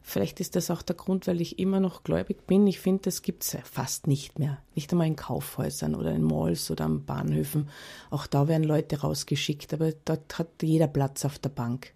vielleicht 0.03 0.41
ist 0.41 0.55
das 0.55 0.71
auch 0.71 0.83
der 0.83 0.95
Grund, 0.95 1.27
weil 1.27 1.41
ich 1.41 1.59
immer 1.59 1.81
noch 1.81 2.05
gläubig 2.05 2.47
bin. 2.47 2.67
Ich 2.67 2.81
finde, 2.81 3.03
das 3.05 3.23
gibt 3.23 3.43
es 3.43 3.57
fast 3.65 4.07
nicht 4.07 4.39
mehr. 4.39 4.59
Nicht 4.75 4.93
einmal 4.93 5.07
in 5.07 5.17
Kaufhäusern 5.17 5.95
oder 5.95 6.13
in 6.13 6.23
Malls 6.23 6.71
oder 6.71 6.85
an 6.85 7.05
Bahnhöfen. 7.05 7.69
Auch 8.11 8.27
da 8.27 8.47
werden 8.47 8.65
Leute 8.65 9.01
rausgeschickt, 9.01 9.73
aber 9.73 9.93
dort 10.05 10.39
hat 10.39 10.49
jeder 10.63 10.87
Platz 10.87 11.25
auf 11.25 11.39
der 11.39 11.49
Bank. 11.49 11.93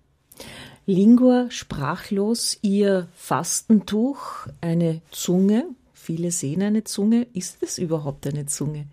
Lingua 0.87 1.51
sprachlos, 1.51 2.59
ihr 2.63 3.09
Fastentuch, 3.13 4.47
eine 4.61 5.03
Zunge. 5.11 5.67
Viele 6.03 6.31
sehen 6.31 6.63
eine 6.63 6.83
Zunge. 6.85 7.27
Ist 7.35 7.63
es 7.63 7.77
überhaupt 7.77 8.27
eine 8.27 8.47
Zunge? 8.47 8.87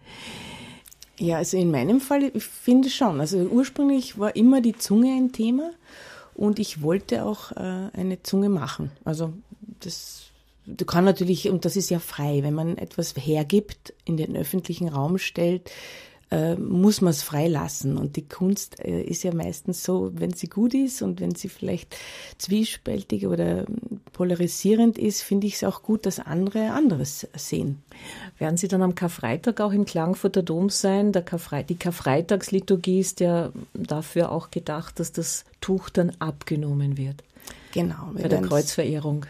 Ja, 1.18 1.38
also 1.38 1.56
in 1.58 1.72
meinem 1.72 2.02
Fall, 2.02 2.30
ich 2.34 2.44
finde 2.44 2.90
schon. 2.90 3.22
Also 3.22 3.38
ursprünglich 3.40 4.20
war 4.20 4.36
immer 4.36 4.60
die 4.60 4.78
Zunge 4.78 5.16
ein 5.16 5.32
Thema 5.32 5.72
und 6.36 6.60
ich 6.60 6.82
wollte 6.82 7.24
auch 7.24 7.54
äh, 7.54 7.90
eine 7.94 8.22
Zunge 8.24 8.50
machen. 8.50 8.92
Also 9.06 9.34
das, 9.80 10.26
du 10.66 10.84
kann 10.84 11.06
natürlich, 11.06 11.50
und 11.50 11.64
das 11.64 11.78
ist 11.78 11.90
ja 11.90 12.00
frei, 12.00 12.44
wenn 12.44 12.54
man 12.54 12.78
etwas 12.78 13.16
hergibt, 13.16 13.94
in 14.04 14.18
den 14.18 14.36
öffentlichen 14.36 14.90
Raum 14.90 15.18
stellt, 15.18 15.72
äh, 16.30 16.56
muss 16.56 17.02
man 17.02 17.12
es 17.12 17.24
freilassen. 17.24 17.98
Und 17.98 18.16
die 18.16 18.28
Kunst 18.28 18.80
äh, 18.80 19.02
ist 19.02 19.24
ja 19.24 19.34
meistens 19.34 19.84
so, 19.84 20.12
wenn 20.14 20.34
sie 20.34 20.48
gut 20.48 20.74
ist 20.74 21.02
und 21.02 21.22
wenn 21.22 21.36
sie 21.36 21.50
vielleicht 21.50 21.96
zwiespältig 22.38 23.28
oder 23.28 23.66
polarisierend 24.14 24.98
ist, 24.98 25.22
finde 25.22 25.48
ich 25.48 25.56
es 25.56 25.64
auch 25.64 25.84
gut, 25.84 26.06
dass 26.06 26.20
andere 26.20 26.72
anderes 26.72 27.28
sehen. 27.36 27.82
Werden 28.38 28.58
Sie 28.58 28.68
dann 28.68 28.82
am 28.82 28.96
Karfreitag 28.96 29.62
auch 29.62 29.72
im 29.72 29.86
Klangfurter 29.86 30.44
Dom 30.44 30.70
sein? 30.70 31.12
Der 31.12 31.22
Karfre 31.22 31.64
die 31.64 31.78
Karfreitagsliturgie 31.78 33.00
ist 33.00 33.20
ja 33.20 33.52
dafür 33.74 34.32
auch 34.32 34.52
gedacht, 34.52 35.00
dass 35.00 35.12
das 35.12 35.46
Tuch 35.62 35.90
dann 35.90 36.12
abgenommen 36.20 36.98
wird. 36.98 37.24
Genau. 37.74 38.12
Bei 38.14 38.28
der 38.28 38.42
Kreuzverehrung. 38.42 39.26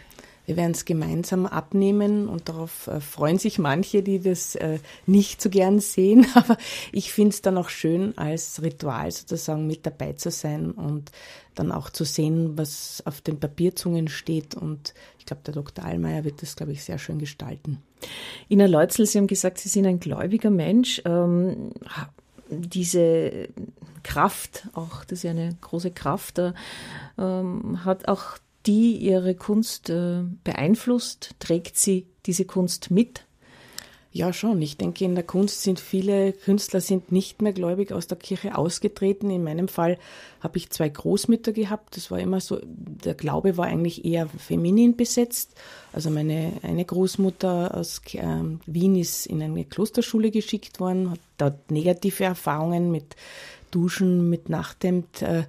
Wir 0.47 0.55
werden 0.55 0.71
es 0.71 0.85
gemeinsam 0.85 1.45
abnehmen 1.45 2.29
und 2.29 2.47
darauf 2.47 2.87
äh, 2.87 3.01
freuen 3.01 3.37
sich 3.37 3.59
manche, 3.59 4.01
die 4.01 4.21
das 4.21 4.55
äh, 4.55 4.79
nicht 5.05 5.41
so 5.41 5.49
gern 5.49 5.79
sehen. 5.79 6.25
Aber 6.35 6.57
ich 6.93 7.11
finde 7.11 7.31
es 7.31 7.41
dann 7.41 7.57
auch 7.57 7.67
schön, 7.67 8.17
als 8.17 8.61
Ritual 8.63 9.11
sozusagen 9.11 9.67
mit 9.67 9.85
dabei 9.85 10.13
zu 10.13 10.31
sein 10.31 10.71
und 10.71 11.11
dann 11.53 11.73
auch 11.73 11.89
zu 11.89 12.05
sehen, 12.05 12.57
was 12.57 13.03
auf 13.05 13.19
den 13.19 13.41
Papierzungen 13.41 14.07
steht. 14.07 14.55
Und 14.55 14.93
ich 15.19 15.25
glaube, 15.25 15.43
der 15.45 15.53
Dr. 15.53 15.83
Allmeier 15.83 16.23
wird 16.23 16.41
das, 16.41 16.55
glaube 16.55 16.71
ich, 16.71 16.81
sehr 16.81 16.97
schön 16.97 17.19
gestalten. 17.19 17.83
Ina 18.49 18.67
Leutzel, 18.67 19.05
Sie 19.05 19.17
haben 19.17 19.27
gesagt, 19.27 19.57
Sie 19.57 19.67
sind 19.67 19.85
ein 19.85 19.99
gläubiger 19.99 20.49
Mensch. 20.49 21.01
Ähm, 21.03 21.73
diese 22.49 23.49
Kraft, 24.03 24.69
auch 24.71 25.03
das 25.03 25.19
ist 25.19 25.23
ja 25.23 25.31
eine 25.31 25.57
große 25.59 25.91
Kraft, 25.91 26.39
äh, 26.39 26.53
ähm, 27.17 27.83
hat 27.83 28.07
auch 28.07 28.37
die 28.67 28.97
ihre 28.97 29.33
Kunst 29.35 29.89
äh, 29.89 30.23
beeinflusst? 30.43 31.31
Trägt 31.39 31.77
sie 31.77 32.07
diese 32.25 32.45
Kunst 32.45 32.91
mit? 32.91 33.23
Ja, 34.17 34.33
schon. 34.33 34.59
Ich 34.63 34.77
denke, 34.77 35.05
in 35.05 35.13
der 35.13 35.23
Kunst 35.23 35.61
sind 35.61 35.79
viele 35.79 36.33
Künstler 36.33 36.81
sind 36.81 37.11
nicht 37.11 37.43
mehr 37.43 37.53
gläubig 37.53 37.91
aus 37.91 38.07
der 38.07 38.17
Kirche 38.17 38.57
ausgetreten. 38.57 39.29
In 39.29 39.43
meinem 39.43 39.67
Fall 39.67 39.99
habe 40.39 40.57
ich 40.57 40.71
zwei 40.71 40.89
Großmütter 40.89 41.51
gehabt. 41.51 41.95
Das 41.95 42.09
war 42.09 42.19
immer 42.19 42.39
so, 42.41 42.59
der 42.63 43.13
Glaube 43.13 43.57
war 43.57 43.67
eigentlich 43.67 44.05
eher 44.05 44.27
feminin 44.27 44.95
besetzt. 44.95 45.53
Also 45.93 46.09
meine 46.09 46.53
eine 46.63 46.83
Großmutter 46.83 47.75
aus 47.75 48.01
äh, 48.13 48.25
Wien 48.65 48.95
ist 48.95 49.27
in 49.27 49.41
eine 49.43 49.65
Klosterschule 49.65 50.31
geschickt 50.31 50.79
worden, 50.79 51.11
hat 51.11 51.19
dort 51.37 51.69
negative 51.69 52.23
Erfahrungen 52.23 52.89
mit 52.89 53.15
Duschen 53.71 54.29
mit 54.29 54.49
Nachthemd 54.49 55.21
äh, 55.21 55.43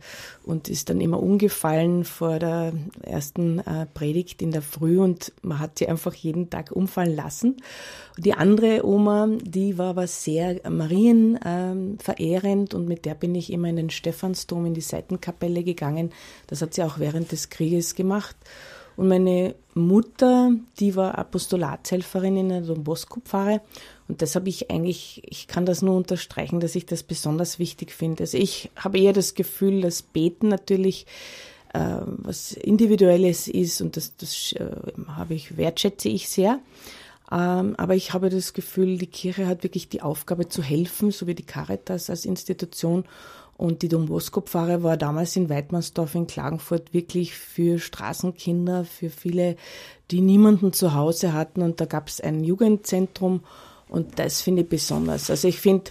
und 0.44 0.68
ist 0.68 0.90
dann 0.90 1.00
immer 1.00 1.22
umgefallen 1.22 2.04
vor 2.04 2.38
der 2.38 2.72
ersten 3.02 3.58
äh, 3.60 3.86
Predigt 3.86 4.42
in 4.42 4.50
der 4.50 4.62
Früh 4.62 4.98
und 4.98 5.32
man 5.42 5.58
hat 5.58 5.78
sie 5.78 5.88
einfach 5.88 6.14
jeden 6.14 6.50
Tag 6.50 6.72
umfallen 6.72 7.14
lassen. 7.14 7.56
Und 8.16 8.26
die 8.26 8.34
andere 8.34 8.86
Oma, 8.86 9.28
die 9.42 9.78
war 9.78 9.90
aber 9.90 10.06
sehr 10.06 10.60
Marien 10.68 11.38
ähm, 11.44 11.98
und 12.72 12.88
mit 12.88 13.04
der 13.04 13.14
bin 13.14 13.34
ich 13.34 13.52
immer 13.52 13.68
in 13.68 13.76
den 13.76 13.90
Stephansdom 13.90 14.66
in 14.66 14.74
die 14.74 14.80
Seitenkapelle 14.80 15.62
gegangen. 15.62 16.10
Das 16.46 16.62
hat 16.62 16.74
sie 16.74 16.82
auch 16.82 16.98
während 16.98 17.32
des 17.32 17.50
Krieges 17.50 17.94
gemacht. 17.94 18.36
Und 18.98 19.06
meine 19.06 19.54
Mutter, 19.74 20.50
die 20.80 20.96
war 20.96 21.16
Apostolatshelferin 21.16 22.36
in 22.36 22.48
der 22.48 22.62
Don 22.62 22.82
Bosco 22.82 23.20
Pfarre 23.20 23.60
und 24.08 24.22
das 24.22 24.34
habe 24.34 24.48
ich 24.48 24.72
eigentlich, 24.72 25.22
ich 25.24 25.46
kann 25.46 25.66
das 25.66 25.82
nur 25.82 25.96
unterstreichen, 25.96 26.58
dass 26.58 26.74
ich 26.74 26.84
das 26.84 27.04
besonders 27.04 27.60
wichtig 27.60 27.92
finde. 27.92 28.24
Also 28.24 28.38
ich 28.38 28.70
habe 28.74 28.98
eher 28.98 29.12
das 29.12 29.34
Gefühl, 29.34 29.82
dass 29.82 30.02
Beten 30.02 30.48
natürlich 30.48 31.06
äh, 31.74 32.00
was 32.06 32.54
Individuelles 32.54 33.46
ist 33.46 33.80
und 33.80 33.96
das, 33.96 34.16
das 34.16 34.52
äh, 34.54 34.68
habe 35.06 35.34
ich, 35.34 35.56
wertschätze 35.56 36.08
ich 36.08 36.28
sehr. 36.28 36.58
Ähm, 37.30 37.76
aber 37.76 37.94
ich 37.94 38.12
habe 38.14 38.30
das 38.30 38.52
Gefühl, 38.52 38.98
die 38.98 39.06
Kirche 39.06 39.46
hat 39.46 39.62
wirklich 39.62 39.88
die 39.88 40.02
Aufgabe 40.02 40.48
zu 40.48 40.60
helfen, 40.60 41.12
so 41.12 41.28
wie 41.28 41.36
die 41.36 41.46
Caritas 41.46 42.10
als 42.10 42.24
Institution. 42.24 43.04
Und 43.58 43.82
die 43.82 43.88
Don 43.88 44.06
Bosco-Pfarre 44.06 44.84
war 44.84 44.96
damals 44.96 45.34
in 45.34 45.50
Weidmannsdorf 45.50 46.14
in 46.14 46.28
Klagenfurt 46.28 46.94
wirklich 46.94 47.34
für 47.34 47.80
Straßenkinder, 47.80 48.84
für 48.84 49.10
viele, 49.10 49.56
die 50.12 50.20
niemanden 50.20 50.72
zu 50.72 50.94
Hause 50.94 51.32
hatten. 51.32 51.62
Und 51.62 51.80
da 51.80 51.84
gab 51.84 52.06
es 52.06 52.20
ein 52.20 52.44
Jugendzentrum 52.44 53.40
und 53.88 54.20
das 54.20 54.42
finde 54.42 54.62
ich 54.62 54.68
besonders. 54.68 55.28
Also 55.28 55.48
ich 55.48 55.58
finde, 55.58 55.90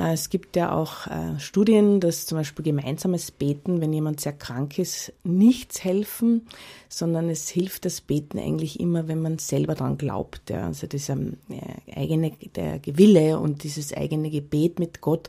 es 0.00 0.30
gibt 0.30 0.54
ja 0.54 0.72
auch 0.72 1.08
äh, 1.08 1.40
Studien, 1.40 1.98
dass 1.98 2.26
zum 2.26 2.38
Beispiel 2.38 2.64
gemeinsames 2.64 3.32
Beten, 3.32 3.80
wenn 3.80 3.92
jemand 3.92 4.20
sehr 4.20 4.32
krank 4.32 4.78
ist, 4.78 5.12
nichts 5.24 5.82
helfen, 5.82 6.46
sondern 6.88 7.28
es 7.28 7.48
hilft 7.48 7.84
das 7.84 8.00
Beten 8.00 8.38
eigentlich 8.38 8.78
immer, 8.78 9.08
wenn 9.08 9.20
man 9.20 9.38
selber 9.38 9.74
daran 9.74 9.98
glaubt. 9.98 10.52
Also 10.52 10.86
dieser 10.86 11.16
äh, 11.16 11.92
eigene 11.96 12.32
der 12.54 12.80
Wille 12.84 13.40
und 13.40 13.64
dieses 13.64 13.92
eigene 13.92 14.30
Gebet 14.30 14.78
mit 14.78 15.00
Gott, 15.00 15.28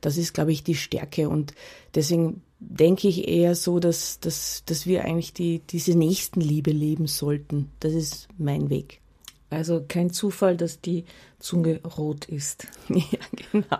das 0.00 0.16
ist, 0.16 0.32
glaube 0.32 0.52
ich, 0.52 0.64
die 0.64 0.76
Stärke. 0.76 1.28
Und 1.28 1.52
deswegen 1.94 2.40
denke 2.58 3.08
ich 3.08 3.28
eher 3.28 3.54
so, 3.54 3.80
dass, 3.80 4.18
dass, 4.20 4.62
dass 4.64 4.86
wir 4.86 5.04
eigentlich 5.04 5.34
die, 5.34 5.60
diese 5.68 5.96
Nächstenliebe 5.96 6.70
leben 6.70 7.06
sollten. 7.06 7.70
Das 7.80 7.92
ist 7.92 8.28
mein 8.38 8.70
Weg. 8.70 9.00
Also 9.50 9.84
kein 9.86 10.10
Zufall, 10.10 10.56
dass 10.56 10.80
die 10.80 11.04
Zunge 11.38 11.80
rot 11.82 12.26
ist. 12.26 12.66
Ja, 12.88 13.18
genau. 13.52 13.78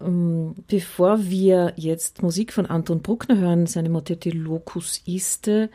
Ähm, 0.00 0.54
bevor 0.66 1.28
wir 1.28 1.74
jetzt 1.76 2.22
Musik 2.22 2.52
von 2.52 2.66
Anton 2.66 3.02
Bruckner 3.02 3.36
hören, 3.36 3.66
seine 3.66 3.90
Motette 3.90 4.30
Locus 4.30 5.02
Iste, 5.04 5.70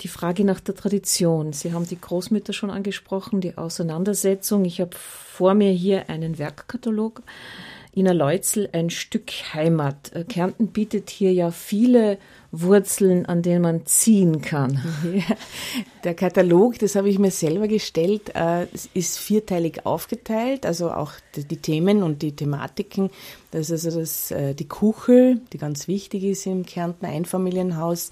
die 0.00 0.08
Frage 0.08 0.44
nach 0.44 0.60
der 0.60 0.74
Tradition. 0.74 1.52
Sie 1.52 1.72
haben 1.72 1.86
die 1.86 2.00
Großmütter 2.00 2.52
schon 2.52 2.70
angesprochen, 2.70 3.40
die 3.40 3.58
Auseinandersetzung. 3.58 4.64
Ich 4.64 4.80
habe 4.80 4.96
vor 4.96 5.54
mir 5.54 5.72
hier 5.72 6.08
einen 6.08 6.38
Werkkatalog. 6.38 7.22
Ina 7.92 8.12
Leutzel, 8.12 8.68
ein 8.72 8.88
Stück 8.88 9.32
Heimat. 9.52 10.12
Äh, 10.14 10.22
Kärnten 10.22 10.68
bietet 10.68 11.10
hier 11.10 11.32
ja 11.32 11.50
viele 11.50 12.18
Wurzeln, 12.52 13.26
an 13.26 13.42
denen 13.42 13.62
man 13.62 13.86
ziehen 13.86 14.40
kann. 14.40 14.80
Der 16.04 16.14
Katalog, 16.14 16.78
das 16.78 16.94
habe 16.94 17.08
ich 17.08 17.18
mir 17.18 17.32
selber 17.32 17.66
gestellt, 17.66 18.34
äh, 18.34 18.66
ist 18.94 19.18
vierteilig 19.18 19.86
aufgeteilt, 19.86 20.66
also 20.66 20.92
auch 20.92 21.12
die, 21.34 21.56
Themen 21.56 22.04
und 22.04 22.22
die 22.22 22.34
Thematiken. 22.34 23.10
Das 23.50 23.70
ist 23.70 23.84
also 23.84 24.00
das, 24.00 24.30
äh, 24.30 24.54
die 24.54 24.68
Kuchel, 24.68 25.40
die 25.52 25.58
ganz 25.58 25.88
wichtig 25.88 26.22
ist 26.22 26.46
im 26.46 26.64
Kärnten 26.64 27.06
Einfamilienhaus, 27.06 28.10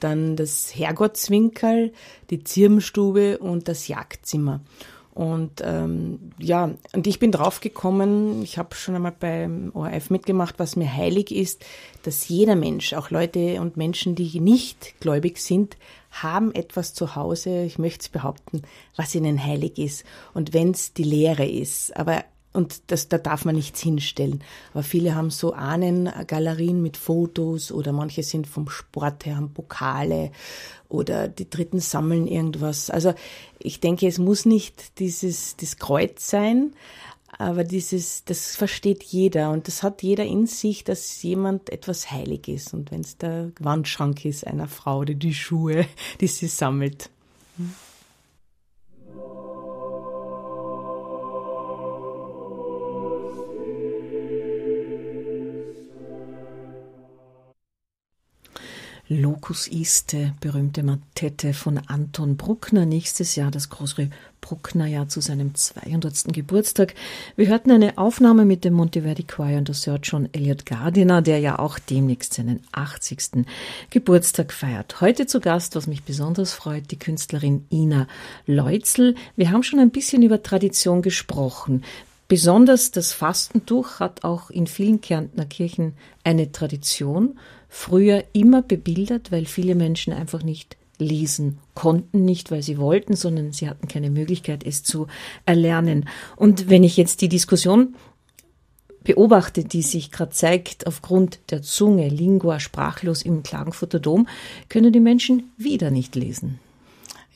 dann 0.00 0.36
das 0.36 0.74
Herrgottswinkel, 0.74 1.92
die 2.30 2.44
Zirbenstube 2.44 3.38
und 3.38 3.68
das 3.68 3.88
Jagdzimmer. 3.88 4.60
Und 5.18 5.62
ähm, 5.64 6.30
ja, 6.38 6.70
und 6.92 7.08
ich 7.08 7.18
bin 7.18 7.32
draufgekommen, 7.32 8.40
ich 8.44 8.56
habe 8.56 8.76
schon 8.76 8.94
einmal 8.94 9.16
beim 9.18 9.72
ORF 9.74 10.10
mitgemacht, 10.10 10.60
was 10.60 10.76
mir 10.76 10.94
heilig 10.94 11.32
ist, 11.32 11.64
dass 12.04 12.28
jeder 12.28 12.54
Mensch, 12.54 12.94
auch 12.94 13.10
Leute 13.10 13.60
und 13.60 13.76
Menschen, 13.76 14.14
die 14.14 14.38
nicht 14.38 14.94
gläubig 15.00 15.38
sind, 15.38 15.76
haben 16.12 16.54
etwas 16.54 16.94
zu 16.94 17.16
Hause, 17.16 17.64
ich 17.64 17.80
möchte 17.80 18.02
es 18.02 18.08
behaupten, 18.10 18.62
was 18.94 19.12
ihnen 19.12 19.44
heilig 19.44 19.78
ist. 19.78 20.04
Und 20.34 20.54
wenn 20.54 20.70
es 20.70 20.92
die 20.92 21.02
Lehre 21.02 21.48
ist, 21.48 21.96
aber 21.96 22.22
und 22.58 22.82
das, 22.88 23.08
da 23.08 23.16
darf 23.16 23.44
man 23.44 23.54
nichts 23.54 23.80
hinstellen. 23.80 24.44
Aber 24.74 24.82
viele 24.82 25.14
haben 25.14 25.30
so 25.30 25.54
Ahnengalerien 25.54 26.82
mit 26.82 26.96
Fotos 26.96 27.72
oder 27.72 27.92
manche 27.92 28.22
sind 28.22 28.46
vom 28.46 28.68
Sport 28.68 29.24
her, 29.24 29.36
haben 29.36 29.54
Pokale 29.54 30.32
oder 30.88 31.28
die 31.28 31.48
Dritten 31.48 31.80
sammeln 31.80 32.26
irgendwas. 32.26 32.90
Also 32.90 33.14
ich 33.58 33.80
denke, 33.80 34.06
es 34.06 34.18
muss 34.18 34.44
nicht 34.44 34.98
dieses 34.98 35.56
das 35.56 35.78
Kreuz 35.78 36.28
sein, 36.28 36.72
Aber 37.40 37.62
dieses, 37.62 38.24
das 38.24 38.56
versteht 38.56 39.04
jeder 39.04 39.50
und 39.52 39.68
das 39.68 39.84
hat 39.84 40.02
jeder 40.02 40.24
in 40.24 40.46
sich, 40.46 40.82
dass 40.82 41.22
jemand 41.22 41.70
etwas 41.70 42.10
heilig 42.10 42.48
ist. 42.48 42.74
Und 42.74 42.90
wenn 42.90 43.02
es 43.02 43.16
der 43.16 43.52
Wandschrank 43.60 44.24
ist 44.24 44.46
einer 44.46 44.66
Frau 44.66 44.98
oder 44.98 45.14
die 45.14 45.34
Schuhe, 45.34 45.86
die 46.20 46.26
sie 46.26 46.48
sammelt. 46.48 47.10
Hm. 47.56 47.74
Locus 59.10 59.68
Iste, 59.68 60.34
berühmte 60.38 60.82
Matette 60.82 61.54
von 61.54 61.78
Anton 61.86 62.36
Bruckner. 62.36 62.84
Nächstes 62.84 63.36
Jahr 63.36 63.50
das 63.50 63.70
große 63.70 64.10
Brucknerjahr 64.42 65.08
zu 65.08 65.22
seinem 65.22 65.54
200. 65.54 66.24
Geburtstag. 66.34 66.94
Wir 67.34 67.48
hörten 67.48 67.70
eine 67.70 67.96
Aufnahme 67.96 68.44
mit 68.44 68.64
dem 68.64 68.74
Monteverdi 68.74 69.22
Choir 69.22 69.56
und 69.56 69.68
der 69.68 69.74
Sir 69.74 69.98
John 70.02 70.28
Elliott 70.32 70.66
Gardiner, 70.66 71.22
der 71.22 71.38
ja 71.38 71.58
auch 71.58 71.78
demnächst 71.78 72.34
seinen 72.34 72.60
80. 72.72 73.46
Geburtstag 73.88 74.52
feiert. 74.52 75.00
Heute 75.00 75.26
zu 75.26 75.40
Gast, 75.40 75.74
was 75.74 75.86
mich 75.86 76.02
besonders 76.02 76.52
freut, 76.52 76.90
die 76.90 76.98
Künstlerin 76.98 77.64
Ina 77.72 78.08
Leutzel. 78.46 79.14
Wir 79.36 79.50
haben 79.52 79.62
schon 79.62 79.80
ein 79.80 79.90
bisschen 79.90 80.22
über 80.22 80.42
Tradition 80.42 81.00
gesprochen. 81.00 81.82
Besonders 82.28 82.90
das 82.90 83.14
Fastentuch 83.14 84.00
hat 84.00 84.22
auch 84.22 84.50
in 84.50 84.66
vielen 84.66 85.00
Kärntner 85.00 85.46
Kirchen 85.46 85.94
eine 86.24 86.52
Tradition 86.52 87.38
früher 87.68 88.24
immer 88.32 88.62
bebildert, 88.62 89.30
weil 89.30 89.44
viele 89.44 89.74
Menschen 89.74 90.12
einfach 90.12 90.42
nicht 90.42 90.76
lesen 90.98 91.58
konnten, 91.74 92.24
nicht 92.24 92.50
weil 92.50 92.62
sie 92.62 92.78
wollten, 92.78 93.14
sondern 93.14 93.52
sie 93.52 93.68
hatten 93.68 93.88
keine 93.88 94.10
Möglichkeit, 94.10 94.64
es 94.64 94.82
zu 94.82 95.06
erlernen. 95.46 96.08
Und 96.36 96.68
wenn 96.68 96.82
ich 96.82 96.96
jetzt 96.96 97.20
die 97.20 97.28
Diskussion 97.28 97.94
beobachte, 99.04 99.64
die 99.64 99.82
sich 99.82 100.10
gerade 100.10 100.32
zeigt 100.32 100.86
aufgrund 100.86 101.38
der 101.50 101.62
Zunge, 101.62 102.08
Lingua, 102.08 102.58
sprachlos 102.60 103.22
im 103.22 103.42
Klagenfurter 103.42 104.00
Dom, 104.00 104.28
können 104.68 104.92
die 104.92 105.00
Menschen 105.00 105.50
wieder 105.56 105.90
nicht 105.90 106.16
lesen. 106.16 106.58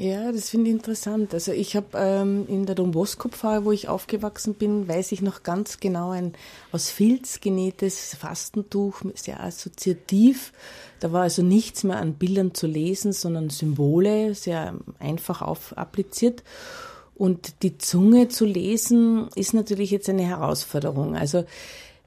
Ja, 0.02 0.32
das 0.32 0.50
finde 0.50 0.68
ich 0.68 0.74
interessant. 0.74 1.32
Also 1.32 1.52
ich 1.52 1.76
habe 1.76 1.86
ähm, 1.94 2.44
in 2.48 2.66
der 2.66 2.74
Don 2.74 2.90
Bosco 2.90 3.28
Pfarre, 3.28 3.64
wo 3.64 3.70
ich 3.70 3.88
aufgewachsen 3.88 4.54
bin, 4.54 4.88
weiß 4.88 5.12
ich 5.12 5.22
noch 5.22 5.44
ganz 5.44 5.78
genau 5.78 6.10
ein 6.10 6.32
aus 6.72 6.90
Filz 6.90 7.40
genähtes 7.40 8.16
Fastentuch, 8.16 9.02
sehr 9.14 9.40
assoziativ. 9.40 10.52
Da 10.98 11.12
war 11.12 11.22
also 11.22 11.44
nichts 11.44 11.84
mehr 11.84 11.98
an 11.98 12.14
Bildern 12.14 12.52
zu 12.52 12.66
lesen, 12.66 13.12
sondern 13.12 13.48
Symbole, 13.48 14.34
sehr 14.34 14.74
einfach 14.98 15.40
auf, 15.40 15.78
appliziert. 15.78 16.42
Und 17.14 17.62
die 17.62 17.78
Zunge 17.78 18.26
zu 18.26 18.44
lesen 18.44 19.28
ist 19.36 19.54
natürlich 19.54 19.92
jetzt 19.92 20.08
eine 20.08 20.26
Herausforderung. 20.26 21.14
Also 21.14 21.44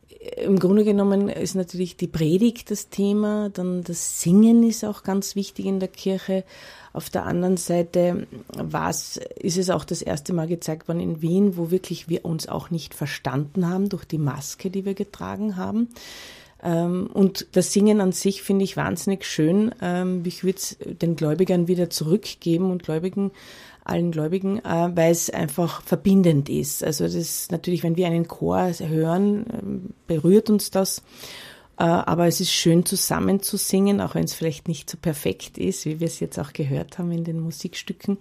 äh, 0.10 0.44
im 0.44 0.60
Grunde 0.60 0.84
genommen 0.84 1.30
ist 1.30 1.56
natürlich 1.56 1.96
die 1.96 2.08
Predigt 2.08 2.72
das 2.72 2.90
Thema, 2.90 3.50
dann 3.52 3.86
das 3.86 4.20
Singen 4.20 4.64
ist 4.64 4.84
auch 4.84 5.04
ganz 5.04 5.38
wichtig 5.38 5.66
in 5.66 5.80
der 5.80 5.88
Kirche. 5.88 6.44
Auf 6.96 7.10
der 7.10 7.26
anderen 7.26 7.58
Seite 7.58 8.26
was, 8.48 9.18
ist 9.38 9.58
es 9.58 9.70
auch 9.70 9.84
das 9.84 10.02
erste 10.02 10.32
Mal 10.32 10.48
gezeigt 10.48 10.88
worden 10.88 11.02
in 11.02 11.22
Wien, 11.22 11.58
wo 11.58 11.70
wirklich 11.70 12.08
wir 12.08 12.24
uns 12.24 12.48
auch 12.48 12.70
nicht 12.70 12.94
verstanden 12.94 13.70
haben 13.70 13.90
durch 13.90 14.06
die 14.06 14.18
Maske, 14.18 14.70
die 14.70 14.86
wir 14.86 14.94
getragen 14.94 15.58
haben. 15.58 15.90
Ähm, 16.64 17.10
und 17.14 17.48
das 17.52 17.74
Singen 17.74 18.00
an 18.00 18.14
sich 18.14 18.42
finde 18.44 18.64
ich 18.64 18.78
wahnsinnig 18.78 19.26
schön. 19.26 19.76
Ähm, 19.82 20.24
ich 20.26 20.46
würde 20.46 20.58
es 20.58 20.78
den 20.80 21.18
Gläubigern 21.18 21.68
wieder 21.68 21.90
zurückgeben 21.90 22.72
und 22.72 22.84
Gläubigen, 22.84 23.32
allen 23.84 24.12
Gläubigen, 24.12 24.60
äh, 24.60 24.90
weil 24.96 25.12
es 25.12 25.30
einfach 25.30 25.82
verbindend 25.82 26.48
ist. 26.48 26.82
Also 26.82 27.04
das 27.04 27.14
ist 27.14 27.52
natürlich, 27.52 27.84
wenn 27.84 27.98
wir 27.98 28.08
einen 28.08 28.30
Chor 28.30 28.72
hören, 28.80 29.46
ähm, 29.52 29.90
berührt 30.08 30.50
uns 30.50 30.72
das. 30.72 31.04
Äh, 31.78 31.84
aber 31.84 32.28
es 32.28 32.40
ist 32.40 32.52
schön 32.52 32.86
zusammen 32.86 33.42
zu 33.42 33.58
singen, 33.58 34.02
auch 34.02 34.16
wenn 34.16 34.24
es 34.24 34.34
vielleicht 34.34 34.68
nicht 34.68 34.90
so 34.90 34.98
perfekt 34.98 35.58
ist, 35.58 35.86
wie 35.86 36.00
wir 36.00 36.08
es 36.08 36.20
jetzt 36.20 36.40
auch 36.40 36.54
gehört 36.54 36.98
haben 36.98 37.12
in 37.12 37.24
den 37.24 37.40
Musikstücken. 37.40 38.18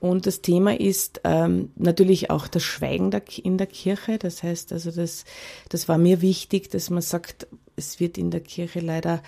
Und 0.00 0.26
das 0.26 0.42
Thema 0.42 0.78
ist 0.78 1.22
ähm, 1.24 1.70
natürlich 1.76 2.28
auch 2.28 2.46
das 2.46 2.62
Schweigen 2.62 3.10
in 3.42 3.56
der 3.56 3.66
Kirche. 3.66 4.18
Das 4.18 4.42
heißt, 4.42 4.70
also 4.72 4.90
das, 4.90 5.24
das 5.70 5.88
war 5.88 5.96
mir 5.96 6.20
wichtig, 6.20 6.70
dass 6.70 6.90
man 6.90 7.00
sagt, 7.00 7.46
es 7.76 8.00
wird 8.00 8.18
in 8.18 8.30
der 8.30 8.40
Kirche 8.40 8.80
leider 8.80 9.22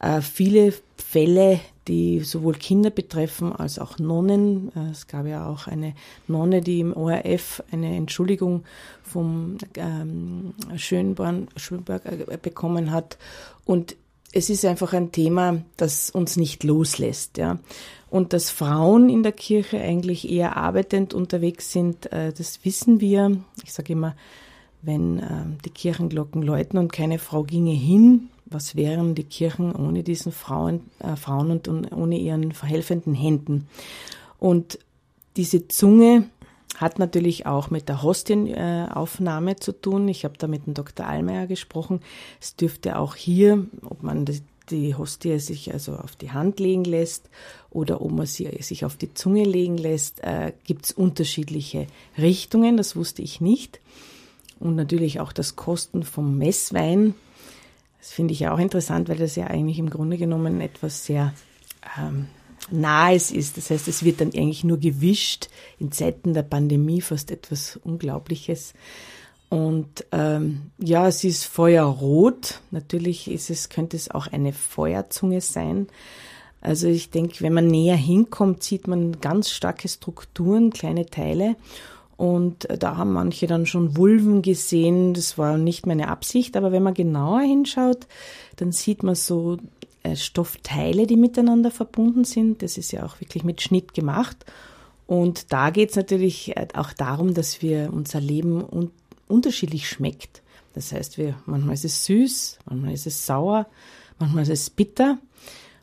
äh, 0.00 0.22
viele 0.22 0.72
Fälle, 0.96 1.60
die 1.88 2.20
sowohl 2.20 2.54
Kinder 2.54 2.90
betreffen 2.90 3.52
als 3.52 3.78
auch 3.78 3.98
Nonnen. 3.98 4.72
Äh, 4.74 4.90
es 4.90 5.06
gab 5.06 5.26
ja 5.26 5.46
auch 5.46 5.66
eine 5.66 5.94
Nonne, 6.28 6.60
die 6.60 6.80
im 6.80 6.96
ORF 6.96 7.62
eine 7.70 7.96
Entschuldigung 7.96 8.64
vom 9.02 9.58
ähm, 9.76 10.54
Schönborn, 10.76 11.48
Schönberg 11.56 12.04
äh, 12.06 12.38
bekommen 12.40 12.90
hat. 12.90 13.18
Und 13.64 13.96
es 14.32 14.48
ist 14.48 14.64
einfach 14.64 14.92
ein 14.92 15.12
Thema, 15.12 15.62
das 15.76 16.10
uns 16.10 16.36
nicht 16.36 16.64
loslässt. 16.64 17.38
Ja 17.38 17.58
und 18.12 18.34
dass 18.34 18.50
Frauen 18.50 19.08
in 19.08 19.22
der 19.22 19.32
Kirche 19.32 19.80
eigentlich 19.80 20.30
eher 20.30 20.58
arbeitend 20.58 21.14
unterwegs 21.14 21.72
sind, 21.72 22.12
äh, 22.12 22.30
das 22.30 22.62
wissen 22.62 23.00
wir. 23.00 23.38
Ich 23.64 23.72
sage 23.72 23.94
immer, 23.94 24.14
wenn 24.82 25.18
ähm, 25.18 25.56
die 25.64 25.70
Kirchenglocken 25.70 26.42
läuten 26.42 26.78
und 26.78 26.92
keine 26.92 27.18
Frau 27.18 27.42
ginge 27.42 27.72
hin, 27.72 28.28
was 28.54 28.76
wären 28.76 29.14
die 29.14 29.24
Kirchen 29.24 29.74
ohne 29.74 30.02
diesen 30.02 30.32
Frauen, 30.32 30.90
äh, 30.98 31.16
Frauen 31.16 31.50
und, 31.50 31.92
ohne 31.92 32.18
ihren 32.18 32.52
verhelfenden 32.52 33.14
Händen? 33.14 33.68
Und 34.38 34.78
diese 35.36 35.68
Zunge 35.68 36.24
hat 36.76 36.98
natürlich 36.98 37.46
auch 37.46 37.70
mit 37.70 37.88
der 37.88 38.02
Hostienaufnahme 38.02 39.56
zu 39.56 39.72
tun. 39.72 40.08
Ich 40.08 40.24
habe 40.24 40.38
da 40.38 40.46
mit 40.46 40.66
dem 40.66 40.74
Dr. 40.74 41.06
Allmeier 41.06 41.46
gesprochen. 41.46 42.00
Es 42.40 42.56
dürfte 42.56 42.98
auch 42.98 43.14
hier, 43.14 43.66
ob 43.82 44.02
man 44.02 44.26
die 44.70 44.94
Hostie 44.94 45.38
sich 45.38 45.72
also 45.72 45.94
auf 45.96 46.16
die 46.16 46.30
Hand 46.30 46.60
legen 46.60 46.84
lässt 46.84 47.28
oder 47.70 48.00
ob 48.00 48.12
man 48.12 48.26
sie 48.26 48.48
sich 48.62 48.84
auf 48.84 48.96
die 48.96 49.12
Zunge 49.14 49.44
legen 49.44 49.76
lässt, 49.76 50.20
äh, 50.22 50.52
gibt 50.64 50.86
es 50.86 50.92
unterschiedliche 50.92 51.86
Richtungen. 52.16 52.76
Das 52.76 52.96
wusste 52.96 53.22
ich 53.22 53.40
nicht. 53.40 53.80
Und 54.58 54.76
natürlich 54.76 55.20
auch 55.20 55.32
das 55.32 55.56
Kosten 55.56 56.04
vom 56.04 56.38
Messwein. 56.38 57.14
Das 58.02 58.10
finde 58.10 58.34
ich 58.34 58.40
ja 58.40 58.52
auch 58.52 58.58
interessant, 58.58 59.08
weil 59.08 59.16
das 59.18 59.36
ja 59.36 59.46
eigentlich 59.46 59.78
im 59.78 59.88
Grunde 59.88 60.18
genommen 60.18 60.60
etwas 60.60 61.06
sehr 61.06 61.32
ähm, 61.96 62.26
Nahes 62.68 63.30
ist. 63.30 63.56
Das 63.56 63.70
heißt, 63.70 63.86
es 63.86 64.02
wird 64.02 64.20
dann 64.20 64.32
eigentlich 64.34 64.64
nur 64.64 64.78
gewischt. 64.78 65.48
In 65.78 65.92
Zeiten 65.92 66.34
der 66.34 66.42
Pandemie 66.42 67.00
fast 67.00 67.30
etwas 67.30 67.76
Unglaubliches. 67.76 68.74
Und 69.50 70.04
ähm, 70.10 70.72
ja, 70.78 71.06
es 71.06 71.22
ist 71.22 71.44
feuerrot. 71.44 72.60
Natürlich 72.72 73.30
ist 73.30 73.50
es, 73.50 73.68
könnte 73.68 73.96
es 73.96 74.10
auch 74.10 74.26
eine 74.26 74.52
Feuerzunge 74.52 75.40
sein. 75.40 75.86
Also 76.60 76.88
ich 76.88 77.10
denke, 77.10 77.40
wenn 77.40 77.52
man 77.52 77.68
näher 77.68 77.96
hinkommt, 77.96 78.64
sieht 78.64 78.88
man 78.88 79.20
ganz 79.20 79.50
starke 79.50 79.86
Strukturen, 79.86 80.70
kleine 80.70 81.06
Teile. 81.06 81.54
Und 82.22 82.68
da 82.78 82.98
haben 82.98 83.14
manche 83.14 83.48
dann 83.48 83.66
schon 83.66 83.96
Vulven 83.96 84.42
gesehen. 84.42 85.12
Das 85.12 85.38
war 85.38 85.58
nicht 85.58 85.86
meine 85.86 86.06
Absicht, 86.06 86.56
aber 86.56 86.70
wenn 86.70 86.84
man 86.84 86.94
genauer 86.94 87.40
hinschaut, 87.40 88.06
dann 88.54 88.70
sieht 88.70 89.02
man 89.02 89.16
so 89.16 89.58
äh, 90.04 90.14
Stoffteile, 90.14 91.08
die 91.08 91.16
miteinander 91.16 91.72
verbunden 91.72 92.22
sind. 92.22 92.62
Das 92.62 92.78
ist 92.78 92.92
ja 92.92 93.04
auch 93.04 93.20
wirklich 93.20 93.42
mit 93.42 93.60
Schnitt 93.60 93.92
gemacht. 93.92 94.46
Und 95.08 95.52
da 95.52 95.70
geht 95.70 95.90
es 95.90 95.96
natürlich 95.96 96.56
äh, 96.56 96.68
auch 96.74 96.92
darum, 96.92 97.34
dass 97.34 97.60
wir 97.60 97.92
unser 97.92 98.20
Leben 98.20 98.62
un 98.62 98.92
unterschiedlich 99.26 99.88
schmeckt. 99.88 100.42
Das 100.74 100.92
heißt, 100.92 101.18
wir, 101.18 101.34
manchmal 101.46 101.74
ist 101.74 101.84
es 101.84 102.04
süß, 102.04 102.60
manchmal 102.66 102.92
ist 102.92 103.08
es 103.08 103.26
sauer, 103.26 103.66
manchmal 104.20 104.44
ist 104.44 104.50
es 104.50 104.70
bitter. 104.70 105.18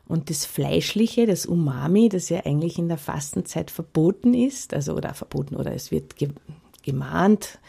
Und 0.09 0.31
das 0.31 0.43
Fleischliche, 0.43 1.27
das 1.27 1.45
Umami, 1.45 2.09
das 2.09 2.29
ja 2.29 2.43
eigentlich 2.43 2.79
in 2.79 2.87
der 2.87 2.97
Fastenzeit 2.97 3.69
verboten 3.69 4.33
ist, 4.33 4.73
also 4.73 4.95
oder 4.95 5.13
verboten 5.13 5.55
oder 5.55 5.71
es 5.73 5.91
wird 5.91 6.15
ge 6.17 6.29
gemahnt, 6.81 7.59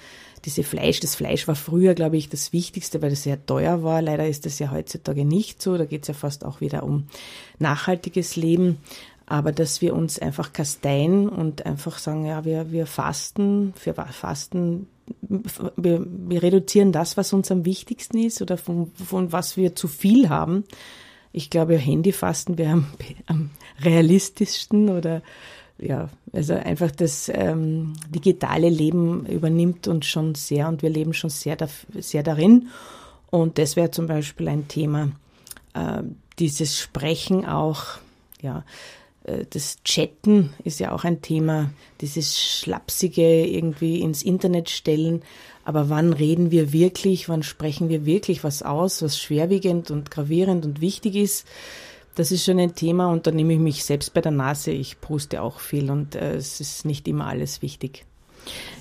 diese 0.46 0.62
Fleisch, 0.62 1.00
das 1.00 1.16
Fleisch 1.16 1.46
war 1.48 1.54
früher, 1.54 1.94
glaube 1.94 2.16
ich, 2.16 2.30
das 2.30 2.54
Wichtigste, 2.54 3.02
weil 3.02 3.12
es 3.12 3.24
sehr 3.24 3.44
teuer 3.44 3.82
war. 3.82 4.00
Leider 4.00 4.26
ist 4.26 4.46
das 4.46 4.58
ja 4.58 4.70
heutzutage 4.70 5.26
nicht 5.26 5.60
so. 5.60 5.76
Da 5.76 5.84
geht 5.84 6.02
es 6.02 6.08
ja 6.08 6.14
fast 6.14 6.46
auch 6.46 6.62
wieder 6.62 6.82
um 6.82 7.08
nachhaltiges 7.58 8.36
Leben. 8.36 8.78
Aber 9.26 9.52
dass 9.52 9.82
wir 9.82 9.94
uns 9.94 10.18
einfach 10.18 10.54
kasteien 10.54 11.28
und 11.28 11.66
einfach 11.66 11.98
sagen, 11.98 12.24
ja, 12.24 12.46
wir, 12.46 12.72
wir 12.72 12.86
fasten, 12.86 13.74
für 13.76 13.92
Fasten, 13.92 14.86
wir, 15.76 16.06
wir 16.06 16.42
reduzieren 16.42 16.92
das, 16.92 17.18
was 17.18 17.34
uns 17.34 17.50
am 17.50 17.66
wichtigsten 17.66 18.16
ist 18.16 18.40
oder 18.40 18.56
von, 18.56 18.90
von 18.92 19.30
was 19.30 19.58
wir 19.58 19.76
zu 19.76 19.88
viel 19.88 20.30
haben 20.30 20.64
ich 21.32 21.50
glaube, 21.50 21.76
Handyfasten 21.76 22.58
wäre 22.58 22.72
am, 22.72 22.86
am 23.26 23.50
realistischsten 23.82 24.88
oder 24.88 25.22
ja, 25.78 26.10
also 26.32 26.54
einfach 26.54 26.90
das 26.90 27.30
ähm, 27.32 27.94
digitale 28.10 28.68
Leben 28.68 29.24
übernimmt 29.26 29.88
uns 29.88 30.06
schon 30.06 30.34
sehr 30.34 30.68
und 30.68 30.82
wir 30.82 30.90
leben 30.90 31.14
schon 31.14 31.30
sehr, 31.30 31.56
sehr 31.98 32.22
darin. 32.22 32.68
Und 33.30 33.58
das 33.58 33.76
wäre 33.76 33.90
zum 33.90 34.06
Beispiel 34.06 34.48
ein 34.48 34.68
Thema, 34.68 35.10
äh, 35.74 36.02
dieses 36.38 36.78
Sprechen 36.78 37.46
auch, 37.46 37.84
ja, 38.42 38.64
äh, 39.24 39.46
das 39.48 39.82
Chatten 39.84 40.50
ist 40.64 40.80
ja 40.80 40.92
auch 40.92 41.04
ein 41.04 41.22
Thema, 41.22 41.70
dieses 42.00 42.38
Schlapsige 42.38 43.46
irgendwie 43.46 44.00
ins 44.00 44.22
Internet 44.22 44.68
stellen. 44.68 45.22
Aber 45.70 45.88
wann 45.88 46.12
reden 46.12 46.50
wir 46.50 46.72
wirklich, 46.72 47.28
wann 47.28 47.44
sprechen 47.44 47.88
wir 47.88 48.04
wirklich 48.04 48.42
was 48.42 48.64
aus, 48.64 49.02
was 49.02 49.20
schwerwiegend 49.20 49.92
und 49.92 50.10
gravierend 50.10 50.66
und 50.66 50.80
wichtig 50.80 51.14
ist? 51.14 51.46
Das 52.16 52.32
ist 52.32 52.44
schon 52.44 52.58
ein 52.58 52.74
Thema 52.74 53.06
und 53.12 53.28
da 53.28 53.30
nehme 53.30 53.52
ich 53.52 53.60
mich 53.60 53.84
selbst 53.84 54.12
bei 54.12 54.20
der 54.20 54.32
Nase. 54.32 54.72
Ich 54.72 55.00
poste 55.00 55.40
auch 55.40 55.60
viel 55.60 55.88
und 55.92 56.16
äh, 56.16 56.34
es 56.34 56.58
ist 56.58 56.84
nicht 56.86 57.06
immer 57.06 57.28
alles 57.28 57.62
wichtig. 57.62 58.04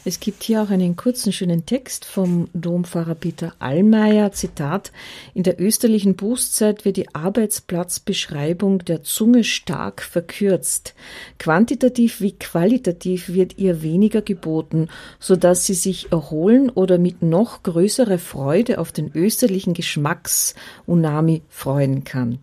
Es 0.06 0.20
gibt 0.20 0.44
hier 0.44 0.64
auch 0.64 0.70
einen 0.70 0.96
kurzen, 0.96 1.34
schönen 1.34 1.66
Text 1.66 2.06
vom 2.06 2.48
Dompfarrer 2.54 3.16
Peter 3.16 3.54
Allmeier. 3.60 4.32
Zitat. 4.32 4.92
In 5.34 5.44
der 5.44 5.60
österlichen 5.60 6.16
Bußzeit 6.16 6.86
wird 6.86 6.98
die 6.98 7.14
Arbeitsplatzbeschreibung 7.14 8.80
der 8.86 9.04
Zunge 9.04 9.44
stark 9.44 10.02
verkürzt. 10.02 10.96
Quantitativ 11.38 12.22
wie 12.22 12.32
qualitativ 12.32 13.30
wird 13.30 13.58
ihr 13.58 13.82
weniger 13.82 14.22
geboten, 14.22 14.88
so 15.20 15.36
dass 15.36 15.66
sie 15.66 15.74
sich 15.74 16.12
erholen 16.12 16.70
oder 16.70 16.98
mit 16.98 17.22
noch 17.22 17.64
größerer 17.64 18.20
Freude 18.20 18.80
auf 18.80 18.92
den 18.92 19.12
österlichen 19.14 19.74
Geschmacks-Unami 19.74 21.42
freuen 21.50 22.06
kann. 22.06 22.40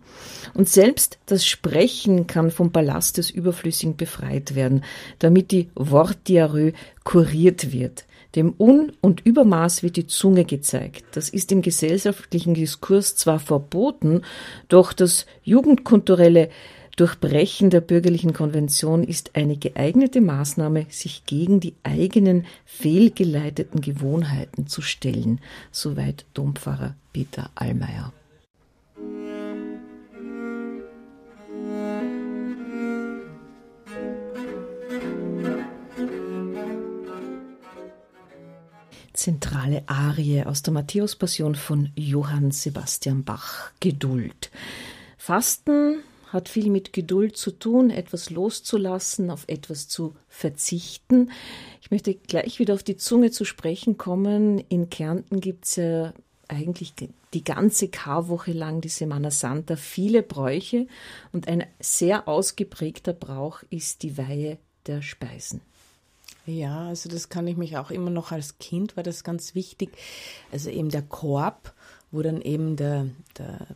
Und 0.53 0.69
selbst 0.69 1.19
das 1.27 1.47
Sprechen 1.47 2.27
kann 2.27 2.51
vom 2.51 2.71
Ballast 2.71 3.17
des 3.17 3.31
Überflüssigen 3.31 3.97
befreit 3.97 4.55
werden, 4.55 4.85
damit 5.19 5.51
die 5.51 5.69
Wortdiarrhoe 5.75 6.73
kuriert 7.07 7.73
wird. 7.73 8.05
Dem 8.35 8.53
Un- 8.59 8.93
und 9.01 9.25
Übermaß 9.25 9.83
wird 9.83 9.97
die 9.97 10.09
Zunge 10.09 10.45
gezeigt. 10.45 11.05
Das 11.13 11.31
ist 11.31 11.51
im 11.53 11.63
gesellschaftlichen 11.63 12.53
Diskurs 12.53 13.17
zwar 13.17 13.39
verboten, 13.39 14.21
doch 14.69 14.93
das 14.93 15.25
jugendkulturelle 15.43 16.51
Durchbrechen 16.97 17.71
der 17.71 17.81
bürgerlichen 17.81 18.33
Konvention 18.33 19.05
ist 19.05 19.37
eine 19.37 19.57
geeignete 19.57 20.21
Maßnahme, 20.21 20.87
sich 20.89 21.25
gegen 21.27 21.61
die 21.61 21.75
eigenen 21.83 22.45
fehlgeleiteten 22.65 23.81
Gewohnheiten 23.81 24.67
zu 24.67 24.83
stellen. 24.83 25.41
Soweit 25.71 26.27
Dompfarrer 26.35 26.97
Peter 27.13 27.51
Allmeier. 27.55 28.13
Zentrale 39.17 39.83
Arie 39.87 40.45
aus 40.45 40.63
der 40.63 40.73
Matthäus-Passion 40.73 41.55
von 41.55 41.91
Johann 41.97 42.51
Sebastian 42.53 43.25
Bach, 43.25 43.73
Geduld. 43.81 44.51
Fasten 45.19 45.99
hat 46.33 46.49
viel 46.49 46.71
mit 46.71 46.93
Geduld 46.93 47.37
zu 47.37 47.51
tun, 47.51 47.91
etwas 47.91 48.31
loszulassen, 48.31 49.31
auf 49.31 49.45
etwas 49.49 49.89
zu 49.89 50.15
verzichten. 50.29 51.31
Ich 51.81 51.91
möchte 51.91 52.15
gleich 52.15 52.59
wieder 52.59 52.75
auf 52.75 52.83
die 52.83 52.97
Zunge 52.97 53.31
zu 53.31 53.45
sprechen 53.45 53.97
kommen. 53.97 54.59
In 54.59 54.91
Kärnten 54.91 55.41
gibt 55.41 55.65
es 55.65 55.77
ja 55.77 56.13
eigentlich 56.49 56.95
die 57.35 57.45
ganze 57.45 57.89
Karwoche 57.89 58.53
lang, 58.53 58.81
die 58.81 58.89
Semana 58.89 59.31
Santa, 59.31 59.77
viele 59.77 60.23
Bräuche 60.23 60.87
und 61.33 61.49
ein 61.49 61.65
sehr 61.81 62.29
ausgeprägter 62.29 63.13
Brauch 63.13 63.63
ist 63.71 64.03
die 64.03 64.17
Weihe 64.17 64.59
der 64.87 65.03
Speisen. 65.03 65.61
Ja, 66.47 66.87
also 66.87 67.09
das 67.09 67.29
kann 67.29 67.47
ich 67.49 67.57
mich 67.57 67.77
auch 67.77 67.91
immer 67.91 68.11
noch 68.11 68.31
als 68.31 68.59
Kind, 68.59 68.97
war 68.97 69.03
das 69.03 69.25
ganz 69.25 69.55
wichtig. 69.57 69.91
Also 70.53 70.71
eben 70.71 70.91
der 70.91 71.03
Korb, 71.03 71.75
wo 72.13 72.23
dann 72.23 72.41
eben 72.41 72.77
der, 72.77 73.09
der 73.37 73.67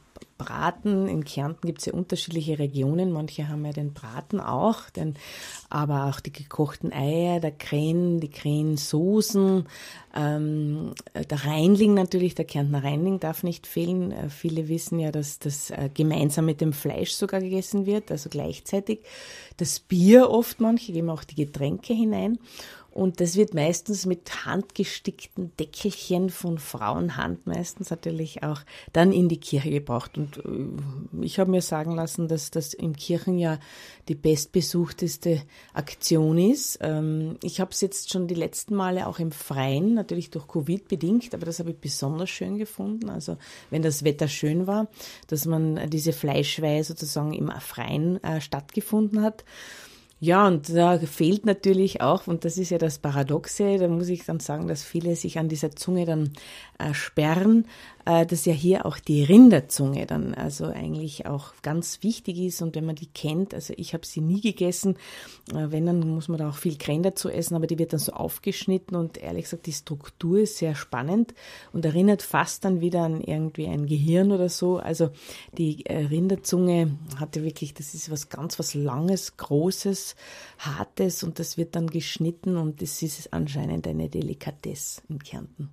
Braten, 0.40 1.06
in 1.06 1.22
Kärnten 1.22 1.66
gibt 1.66 1.80
es 1.80 1.86
ja 1.86 1.92
unterschiedliche 1.92 2.58
Regionen, 2.58 3.12
manche 3.12 3.48
haben 3.48 3.66
ja 3.66 3.72
den 3.72 3.92
Braten 3.92 4.40
auch, 4.40 4.88
den, 4.88 5.16
aber 5.68 6.06
auch 6.06 6.20
die 6.20 6.32
gekochten 6.32 6.94
Eier, 6.94 7.40
der 7.40 7.52
Krähen, 7.52 8.20
die 8.20 8.30
Krähensoßen, 8.30 9.66
ähm, 10.16 10.94
der 11.14 11.44
Reinling 11.44 11.92
natürlich, 11.92 12.34
der 12.34 12.46
Kärntner 12.46 12.82
Reinling 12.82 13.20
darf 13.20 13.42
nicht 13.42 13.66
fehlen. 13.66 14.12
Äh, 14.12 14.30
viele 14.30 14.68
wissen 14.68 14.98
ja, 14.98 15.12
dass 15.12 15.38
das 15.38 15.70
äh, 15.70 15.90
gemeinsam 15.92 16.46
mit 16.46 16.62
dem 16.62 16.72
Fleisch 16.72 17.12
sogar 17.12 17.40
gegessen 17.40 17.84
wird, 17.84 18.10
also 18.10 18.30
gleichzeitig. 18.30 19.00
Das 19.58 19.78
Bier 19.78 20.30
oft, 20.30 20.58
manche 20.60 20.92
geben 20.92 21.10
auch 21.10 21.22
die 21.22 21.34
Getränke 21.34 21.92
hinein. 21.92 22.38
Und 22.92 23.20
das 23.20 23.36
wird 23.36 23.54
meistens 23.54 24.04
mit 24.04 24.44
handgestickten 24.44 25.52
Deckelchen 25.58 26.28
von 26.28 26.58
Frauenhand 26.58 27.46
meistens 27.46 27.90
natürlich 27.90 28.42
auch 28.42 28.60
dann 28.92 29.12
in 29.12 29.28
die 29.28 29.38
Kirche 29.38 29.70
gebracht. 29.70 30.18
Und 30.18 30.38
äh, 30.38 31.24
ich 31.24 31.38
habe 31.38 31.50
mir 31.50 31.62
sagen 31.62 31.94
lassen, 31.94 32.26
dass 32.26 32.50
das 32.50 32.74
im 32.74 32.96
Kirchenjahr 32.96 33.60
die 34.08 34.16
bestbesuchteste 34.16 35.42
Aktion 35.72 36.36
ist. 36.38 36.78
Ähm, 36.80 37.36
ich 37.42 37.60
habe 37.60 37.70
es 37.70 37.80
jetzt 37.80 38.10
schon 38.10 38.26
die 38.26 38.34
letzten 38.34 38.74
Male 38.74 39.06
auch 39.06 39.20
im 39.20 39.30
Freien, 39.30 39.94
natürlich 39.94 40.30
durch 40.30 40.48
Covid 40.48 40.88
bedingt, 40.88 41.32
aber 41.32 41.46
das 41.46 41.60
habe 41.60 41.70
ich 41.70 41.76
besonders 41.76 42.30
schön 42.30 42.58
gefunden. 42.58 43.08
Also 43.08 43.36
wenn 43.70 43.82
das 43.82 44.02
Wetter 44.04 44.26
schön 44.26 44.66
war, 44.66 44.88
dass 45.28 45.46
man 45.46 45.88
diese 45.90 46.12
Fleischweihe 46.12 46.82
sozusagen 46.82 47.32
im 47.32 47.50
Freien 47.60 48.22
äh, 48.24 48.40
stattgefunden 48.40 49.22
hat. 49.22 49.44
Ja, 50.22 50.46
und 50.46 50.68
da 50.68 50.98
fehlt 50.98 51.46
natürlich 51.46 52.02
auch, 52.02 52.26
und 52.26 52.44
das 52.44 52.58
ist 52.58 52.68
ja 52.68 52.76
das 52.76 52.98
Paradoxe, 52.98 53.78
da 53.78 53.88
muss 53.88 54.08
ich 54.10 54.26
dann 54.26 54.38
sagen, 54.38 54.68
dass 54.68 54.84
viele 54.84 55.16
sich 55.16 55.38
an 55.38 55.48
dieser 55.48 55.70
Zunge 55.74 56.04
dann 56.04 56.34
äh, 56.78 56.92
sperren, 56.92 57.66
dass 58.04 58.44
ja 58.44 58.52
hier 58.52 58.86
auch 58.86 58.98
die 58.98 59.22
Rinderzunge 59.22 60.06
dann 60.06 60.34
also 60.34 60.66
eigentlich 60.66 61.26
auch 61.26 61.52
ganz 61.62 62.02
wichtig 62.02 62.38
ist 62.38 62.62
und 62.62 62.74
wenn 62.74 62.86
man 62.86 62.96
die 62.96 63.06
kennt, 63.06 63.54
also 63.54 63.74
ich 63.76 63.94
habe 63.94 64.06
sie 64.06 64.20
nie 64.20 64.40
gegessen, 64.40 64.96
äh, 65.52 65.66
wenn 65.70 65.86
dann 65.86 66.00
muss 66.08 66.28
man 66.28 66.38
da 66.38 66.48
auch 66.48 66.56
viel 66.56 66.78
Krähen 66.78 67.02
dazu 67.02 67.28
essen, 67.28 67.54
aber 67.54 67.66
die 67.66 67.78
wird 67.78 67.92
dann 67.92 68.00
so 68.00 68.12
aufgeschnitten 68.12 68.96
und 68.96 69.18
ehrlich 69.18 69.44
gesagt 69.44 69.66
die 69.66 69.72
Struktur 69.72 70.40
ist 70.40 70.56
sehr 70.56 70.74
spannend 70.74 71.34
und 71.72 71.84
erinnert 71.84 72.22
fast 72.22 72.64
dann 72.64 72.80
wieder 72.80 73.02
an 73.02 73.20
irgendwie 73.20 73.66
ein 73.66 73.86
Gehirn 73.86 74.32
oder 74.32 74.48
so. 74.48 74.78
Also 74.78 75.10
die 75.56 75.84
äh, 75.86 76.06
Rinderzunge 76.06 76.96
hatte 77.16 77.44
wirklich, 77.44 77.74
das 77.74 77.94
ist 77.94 78.10
was 78.10 78.28
ganz 78.28 78.58
was 78.58 78.74
Langes, 78.74 79.36
Großes, 79.36 80.16
Hartes 80.58 81.22
und 81.22 81.38
das 81.38 81.56
wird 81.56 81.76
dann 81.76 81.88
geschnitten 81.88 82.56
und 82.56 82.82
das 82.82 83.02
ist 83.02 83.32
anscheinend 83.32 83.86
eine 83.86 84.08
Delikatesse 84.08 85.02
in 85.08 85.18
Kärnten. 85.18 85.70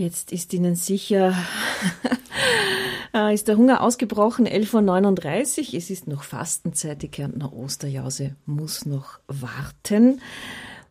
Jetzt 0.00 0.32
ist 0.32 0.54
Ihnen 0.54 0.76
sicher, 0.76 1.34
äh, 3.14 3.34
ist 3.34 3.48
der 3.48 3.58
Hunger 3.58 3.82
ausgebrochen, 3.82 4.48
11.39 4.48 5.58
Uhr. 5.58 5.74
Es 5.74 5.90
ist 5.90 6.06
noch 6.06 6.22
Fastenzeit, 6.22 7.02
die 7.02 7.08
Kärntner 7.08 7.52
Osterjause 7.52 8.34
muss 8.46 8.86
noch 8.86 9.20
warten. 9.26 10.22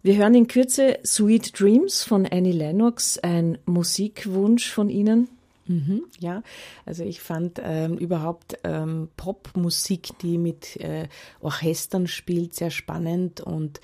Wir 0.04 0.16
hören 0.16 0.36
in 0.36 0.48
Kürze 0.48 1.00
Sweet 1.04 1.60
Dreams 1.60 2.04
von 2.04 2.28
Annie 2.28 2.52
Lennox, 2.52 3.18
ein 3.18 3.58
Musikwunsch 3.66 4.72
von 4.72 4.92
Ihnen. 4.92 5.28
Mhm, 5.70 6.06
ja, 6.20 6.42
also 6.88 7.04
ich 7.04 7.22
fand 7.22 7.62
ähm, 7.64 7.96
überhaupt 8.00 8.58
ähm, 8.64 9.08
Popmusik, 9.16 10.18
die 10.18 10.40
mit 10.40 10.78
äh, 10.78 11.08
Orchestern 11.42 12.08
spielt, 12.08 12.56
sehr 12.56 12.72
spannend 12.72 13.40
und 13.40 13.80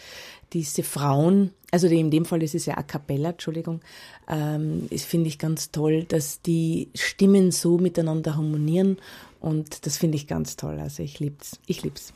diese 0.51 0.81
Frauen, 0.81 1.51
also 1.69 1.85
in 1.85 2.09
dem 2.09 2.25
Fall 2.25 2.41
ist 2.41 2.55
es 2.55 2.65
ja 2.65 2.75
a 2.75 2.81
cappella, 2.81 3.29
Entschuldigung, 3.29 3.81
ähm, 4.27 4.87
finde 4.89 5.27
ich 5.27 5.37
ganz 5.37 5.69
toll, 5.69 6.05
dass 6.05 6.41
die 6.41 6.89
Stimmen 6.95 7.51
so 7.51 7.77
miteinander 7.77 8.35
harmonieren 8.35 8.97
und 9.39 9.85
das 9.85 9.97
finde 9.97 10.15
ich 10.15 10.25
ganz 10.25 10.55
toll. 10.55 10.79
Also 10.79 11.03
ich 11.03 11.19
lieb's, 11.19 11.59
ich 11.67 11.83
lieb's. 11.83 12.13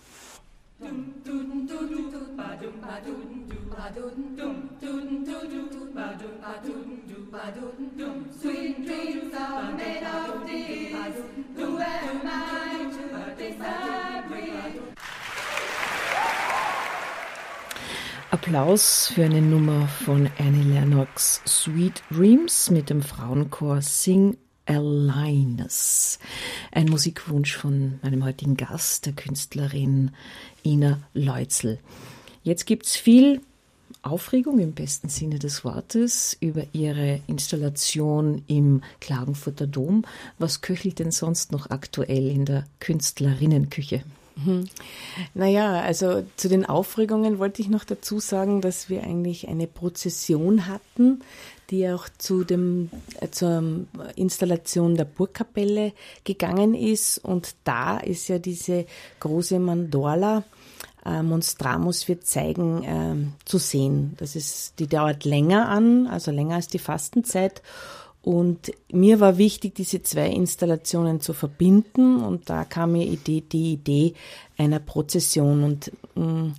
Sweet 8.42 8.86
dreams 8.86 9.34
are 9.36 9.72
made 9.74 10.04
of 10.04 10.48
these. 10.48 11.16
Who 11.56 11.78
am 11.80 12.22
I 12.24 12.90
to 12.96 13.36
disagree? 13.36 14.82
Applaus 18.32 19.08
für 19.14 19.26
eine 19.26 19.42
Nummer 19.42 19.88
von 19.88 20.30
Annie 20.38 20.64
Lennox, 20.64 21.42
Sweet 21.46 22.04
Dreams 22.10 22.70
mit 22.70 22.90
dem 22.90 23.02
Frauenchor 23.02 23.82
Sing 23.82 24.38
Alliance. 24.70 26.20
Ein 26.72 26.90
Musikwunsch 26.90 27.58
von 27.58 28.00
meinem 28.04 28.24
heutigen 28.24 28.56
Gast, 28.56 29.08
der 29.08 29.14
Künstlerin 29.14 30.12
Ina 30.64 31.00
Leutzel. 31.16 31.80
Jetzt 32.44 32.66
gibt's 32.66 32.96
viel 32.96 33.42
Aufregung 34.04 34.60
im 34.60 34.74
besten 34.74 35.10
Sinne 35.10 35.40
des 35.40 35.66
Wortes 35.66 36.38
über 36.40 36.64
ihre 36.72 37.20
Installation 37.26 38.44
im 38.48 38.84
Klagenfurter 39.02 39.66
Dom. 39.66 40.06
Was 40.38 40.62
köchelt 40.62 41.00
denn 41.00 41.12
sonst 41.12 41.52
noch 41.52 41.72
aktuell 41.72 42.28
in 42.28 42.46
der 42.46 42.66
Künstlerinnenküche? 42.80 44.04
Mhm. 44.46 44.70
Naja, 45.34 45.82
also 45.82 46.24
zu 46.36 46.50
den 46.50 46.66
Aufregungen 46.66 47.40
wollte 47.40 47.62
ich 47.62 47.70
noch 47.70 47.84
dazu 47.84 48.20
sagen, 48.20 48.62
dass 48.62 48.90
wir 48.90 49.04
eigentlich 49.04 49.48
eine 49.48 49.68
Prozession 49.68 50.68
hatten, 50.68 51.22
die 51.70 51.90
auch 51.90 52.08
zu 52.18 52.44
dem, 52.44 52.90
äh, 53.20 53.30
zur 53.30 53.86
Installation 54.16 54.96
der 54.96 55.06
Burgkapelle 55.06 55.94
gegangen 56.24 56.74
ist. 56.74 57.18
Und 57.20 57.56
da 57.64 57.98
ist 57.98 58.28
ja 58.28 58.40
diese 58.40 58.86
große 59.20 59.60
Mandorla, 59.60 60.44
äh, 61.06 61.22
Monstramus 61.22 62.08
wird 62.08 62.26
zeigen, 62.26 62.84
äh, 62.84 63.46
zu 63.46 63.58
sehen. 63.58 64.16
Das 64.18 64.36
ist, 64.36 64.80
die 64.80 64.88
dauert 64.88 65.26
länger 65.26 65.70
an, 65.70 66.08
also 66.08 66.32
länger 66.32 66.56
als 66.56 66.68
die 66.68 66.80
Fastenzeit. 66.80 67.62
Und 68.22 68.72
mir 68.92 69.20
war 69.20 69.38
wichtig, 69.38 69.76
diese 69.76 70.02
zwei 70.04 70.30
Installationen 70.30 71.22
zu 71.22 71.34
verbinden. 71.34 72.22
Und 72.22 72.50
da 72.50 72.66
kam 72.66 72.94
mir 72.94 73.06
Idee, 73.06 73.42
die 73.42 73.74
Idee 73.74 74.14
einer 74.58 74.80
Prozession. 74.80 75.64
Und 75.64 75.92
mh, 76.16 76.26
mm, 76.26 76.56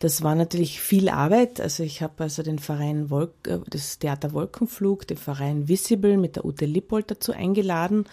das 0.00 0.22
war 0.22 0.34
natürlich 0.34 0.80
viel 0.80 1.08
Arbeit. 1.08 1.60
Also 1.60 1.82
ich 1.82 2.02
habe 2.02 2.24
also 2.24 2.42
den 2.42 2.58
Verein 2.58 3.10
Wolk, 3.10 3.32
äh, 3.46 3.60
das 3.68 3.98
Theater 3.98 4.32
Wolkenflug, 4.32 5.06
den 5.06 5.18
Verein 5.18 5.68
Visible 5.68 6.16
mit 6.16 6.36
der 6.36 6.44
Ute 6.44 6.64
Lippold 6.64 7.10
dazu 7.10 7.32
eingeladen. 7.32 8.06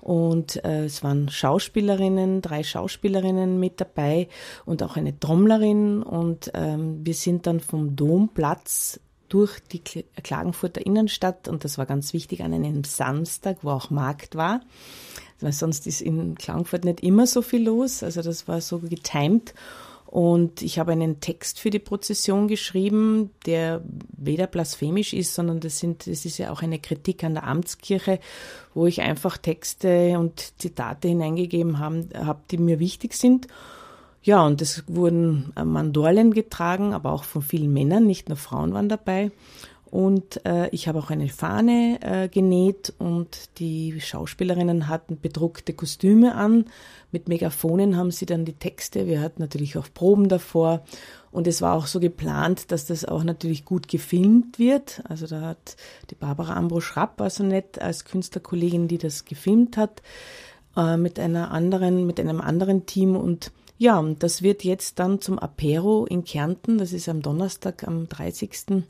Und 0.00 0.64
äh, 0.64 0.84
es 0.84 1.02
waren 1.02 1.28
Schauspielerinnen, 1.28 2.42
drei 2.42 2.62
Schauspielerinnen 2.62 3.58
mit 3.58 3.80
dabei 3.80 4.28
und 4.64 4.82
auch 4.82 4.96
eine 4.96 5.18
Trommlerin. 5.18 6.02
Und 6.02 6.50
ähm, 6.54 7.00
wir 7.04 7.14
sind 7.14 7.46
dann 7.46 7.60
vom 7.60 7.96
Domplatz 7.96 9.00
durch 9.30 9.60
die 9.72 9.80
Klagenfurter 10.22 10.84
Innenstadt 10.84 11.48
und 11.48 11.64
das 11.64 11.78
war 11.78 11.86
ganz 11.86 12.12
wichtig 12.12 12.42
an 12.42 12.52
einem 12.52 12.84
Samstag, 12.84 13.58
wo 13.62 13.70
auch 13.70 13.88
Markt 13.88 14.34
war, 14.34 14.60
weil 15.40 15.52
sonst 15.52 15.86
ist 15.86 16.02
in 16.02 16.34
Klagenfurt 16.34 16.84
nicht 16.84 17.00
immer 17.00 17.26
so 17.26 17.40
viel 17.40 17.64
los. 17.64 18.02
Also 18.02 18.20
das 18.20 18.46
war 18.46 18.60
so 18.60 18.80
getimt. 18.80 19.54
Und 20.10 20.60
ich 20.62 20.80
habe 20.80 20.90
einen 20.90 21.20
Text 21.20 21.60
für 21.60 21.70
die 21.70 21.78
Prozession 21.78 22.48
geschrieben, 22.48 23.30
der 23.46 23.80
weder 24.16 24.48
blasphemisch 24.48 25.12
ist, 25.12 25.36
sondern 25.36 25.60
das, 25.60 25.78
sind, 25.78 26.08
das 26.08 26.24
ist 26.24 26.36
ja 26.38 26.50
auch 26.50 26.62
eine 26.62 26.80
Kritik 26.80 27.22
an 27.22 27.34
der 27.34 27.46
Amtskirche, 27.46 28.18
wo 28.74 28.86
ich 28.88 29.02
einfach 29.02 29.38
Texte 29.38 30.18
und 30.18 30.58
Zitate 30.58 31.06
hineingegeben 31.06 31.78
habe, 31.78 32.08
hab, 32.14 32.48
die 32.48 32.58
mir 32.58 32.80
wichtig 32.80 33.14
sind. 33.14 33.46
Ja, 34.22 34.44
und 34.44 34.60
es 34.60 34.84
wurden 34.86 35.52
äh, 35.56 35.64
Mandorlen 35.64 36.34
getragen, 36.34 36.92
aber 36.92 37.12
auch 37.12 37.24
von 37.24 37.42
vielen 37.42 37.72
Männern, 37.72 38.06
nicht 38.06 38.28
nur 38.28 38.36
Frauen 38.36 38.74
waren 38.74 38.88
dabei. 38.88 39.30
Und 39.90 40.44
äh, 40.46 40.68
ich 40.68 40.86
habe 40.86 41.00
auch 41.00 41.10
eine 41.10 41.28
Fahne 41.28 41.98
äh, 42.00 42.28
genäht 42.28 42.92
und 42.98 43.58
die 43.58 44.00
Schauspielerinnen 44.00 44.86
hatten 44.86 45.18
bedruckte 45.20 45.72
Kostüme 45.72 46.36
an. 46.36 46.66
Mit 47.10 47.28
Megafonen 47.28 47.96
haben 47.96 48.12
sie 48.12 48.24
dann 48.24 48.44
die 48.44 48.52
Texte. 48.52 49.08
Wir 49.08 49.20
hatten 49.20 49.42
natürlich 49.42 49.76
auch 49.76 49.88
Proben 49.92 50.28
davor. 50.28 50.84
Und 51.32 51.48
es 51.48 51.60
war 51.60 51.74
auch 51.74 51.86
so 51.86 51.98
geplant, 51.98 52.70
dass 52.70 52.86
das 52.86 53.04
auch 53.04 53.24
natürlich 53.24 53.64
gut 53.64 53.88
gefilmt 53.88 54.60
wird. 54.60 55.02
Also 55.08 55.26
da 55.26 55.40
hat 55.40 55.76
die 56.10 56.14
Barbara 56.14 56.54
Ambro-Schrapp, 56.54 57.20
also 57.20 57.42
nett 57.42 57.80
als 57.80 58.04
Künstlerkollegin, 58.04 58.86
die 58.86 58.98
das 58.98 59.24
gefilmt 59.24 59.76
hat, 59.76 60.02
äh, 60.76 60.96
mit 60.96 61.18
einer 61.18 61.50
anderen, 61.50 62.06
mit 62.06 62.20
einem 62.20 62.40
anderen 62.40 62.86
Team 62.86 63.16
und 63.16 63.50
ja, 63.80 63.98
und 63.98 64.22
das 64.22 64.42
wird 64.42 64.62
jetzt 64.62 64.98
dann 64.98 65.22
zum 65.22 65.38
Apero 65.38 66.04
in 66.04 66.22
Kärnten, 66.22 66.76
das 66.76 66.92
ist 66.92 67.08
am 67.08 67.22
Donnerstag, 67.22 67.88
am 67.88 68.10
30 68.10 68.84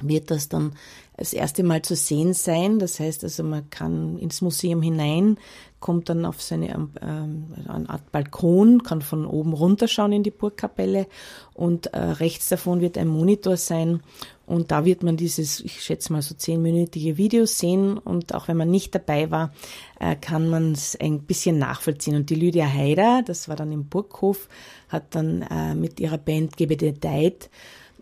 wird 0.00 0.30
das 0.30 0.48
dann 0.48 0.72
das 1.18 1.34
erste 1.34 1.62
Mal 1.62 1.82
zu 1.82 1.96
sehen 1.96 2.32
sein. 2.32 2.78
Das 2.78 2.98
heißt 2.98 3.24
also, 3.24 3.42
man 3.42 3.68
kann 3.68 4.18
ins 4.18 4.40
Museum 4.40 4.80
hinein, 4.80 5.36
kommt 5.80 6.08
dann 6.08 6.24
auf 6.24 6.40
seine 6.40 6.68
ähm, 7.02 7.54
eine 7.68 7.90
Art 7.90 8.10
Balkon, 8.10 8.82
kann 8.82 9.02
von 9.02 9.26
oben 9.26 9.52
runterschauen 9.52 10.12
in 10.12 10.22
die 10.22 10.30
Burgkapelle 10.30 11.06
und 11.52 11.88
äh, 11.88 11.98
rechts 11.98 12.48
davon 12.48 12.80
wird 12.80 12.96
ein 12.96 13.08
Monitor 13.08 13.58
sein 13.58 14.00
und 14.46 14.70
da 14.70 14.84
wird 14.84 15.02
man 15.02 15.16
dieses, 15.16 15.60
ich 15.60 15.82
schätze 15.82 16.12
mal 16.12 16.22
so 16.22 16.34
zehnminütige 16.34 17.16
Video 17.16 17.46
sehen 17.46 17.98
und 17.98 18.34
auch 18.34 18.48
wenn 18.48 18.56
man 18.56 18.70
nicht 18.70 18.94
dabei 18.94 19.30
war, 19.30 19.52
äh, 19.98 20.14
kann 20.16 20.48
man 20.48 20.72
es 20.72 20.96
ein 20.98 21.22
bisschen 21.22 21.58
nachvollziehen. 21.58 22.14
Und 22.14 22.30
die 22.30 22.36
Lydia 22.36 22.66
Haider, 22.66 23.22
das 23.26 23.48
war 23.48 23.56
dann 23.56 23.72
im 23.72 23.86
Burghof, 23.86 24.48
hat 24.88 25.14
dann 25.16 25.42
äh, 25.42 25.74
mit 25.74 25.98
ihrer 25.98 26.18
Band 26.18 26.56
Gebete 26.56 26.92
Deit 26.92 27.50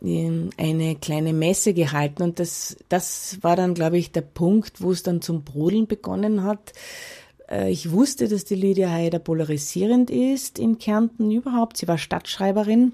eine 0.03 0.97
kleine 0.97 1.33
Messe 1.33 1.73
gehalten 1.73 2.23
und 2.25 2.39
das, 2.39 2.77
das 2.91 3.39
war 3.41 3.57
dann, 3.57 3.73
glaube 3.73 3.97
ich, 3.97 4.13
der 4.13 4.21
Punkt, 4.21 4.83
wo 4.83 4.91
es 4.91 5.03
dann 5.03 5.23
zum 5.23 5.45
Brodeln 5.45 5.87
begonnen 5.87 6.43
hat. 6.43 6.73
Äh, 7.49 7.71
ich 7.71 7.91
wusste, 7.91 8.29
dass 8.29 8.45
die 8.45 8.55
Lydia 8.55 8.91
Haider 8.91 9.19
polarisierend 9.19 10.11
ist 10.11 10.59
in 10.59 10.79
Kärnten 10.79 11.31
überhaupt. 11.31 11.77
Sie 11.77 11.89
war 11.89 11.97
Stadtschreiberin, 11.97 12.93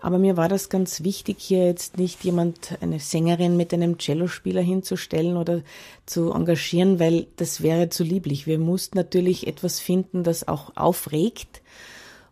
aber 0.00 0.18
mir 0.18 0.36
war 0.36 0.48
das 0.48 0.68
ganz 0.68 1.02
wichtig, 1.02 1.36
hier 1.40 1.66
jetzt 1.66 1.98
nicht 1.98 2.22
jemand, 2.24 2.78
eine 2.80 3.00
Sängerin 3.00 3.56
mit 3.56 3.74
einem 3.74 3.98
Cellospieler 3.98 4.62
hinzustellen 4.62 5.36
oder 5.36 5.62
zu 6.06 6.32
engagieren, 6.32 6.98
weil 7.00 7.26
das 7.36 7.62
wäre 7.62 7.88
zu 7.88 8.04
lieblich. 8.04 8.46
Wir 8.46 8.58
mussten 8.58 8.96
natürlich 8.96 9.46
etwas 9.46 9.80
finden, 9.80 10.22
das 10.22 10.46
auch 10.46 10.76
aufregt 10.76 11.62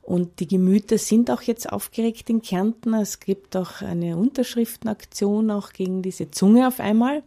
und 0.06 0.38
die 0.38 0.46
Gemüter 0.46 0.98
sind 0.98 1.32
auch 1.32 1.42
jetzt 1.42 1.72
aufgeregt 1.72 2.30
in 2.30 2.40
Kärnten. 2.40 2.94
Es 2.94 3.18
gibt 3.18 3.56
auch 3.56 3.82
eine 3.82 4.16
Unterschriftenaktion 4.16 5.50
auch 5.50 5.72
gegen 5.72 6.00
diese 6.00 6.30
Zunge 6.30 6.68
auf 6.68 6.78
einmal. 6.78 7.24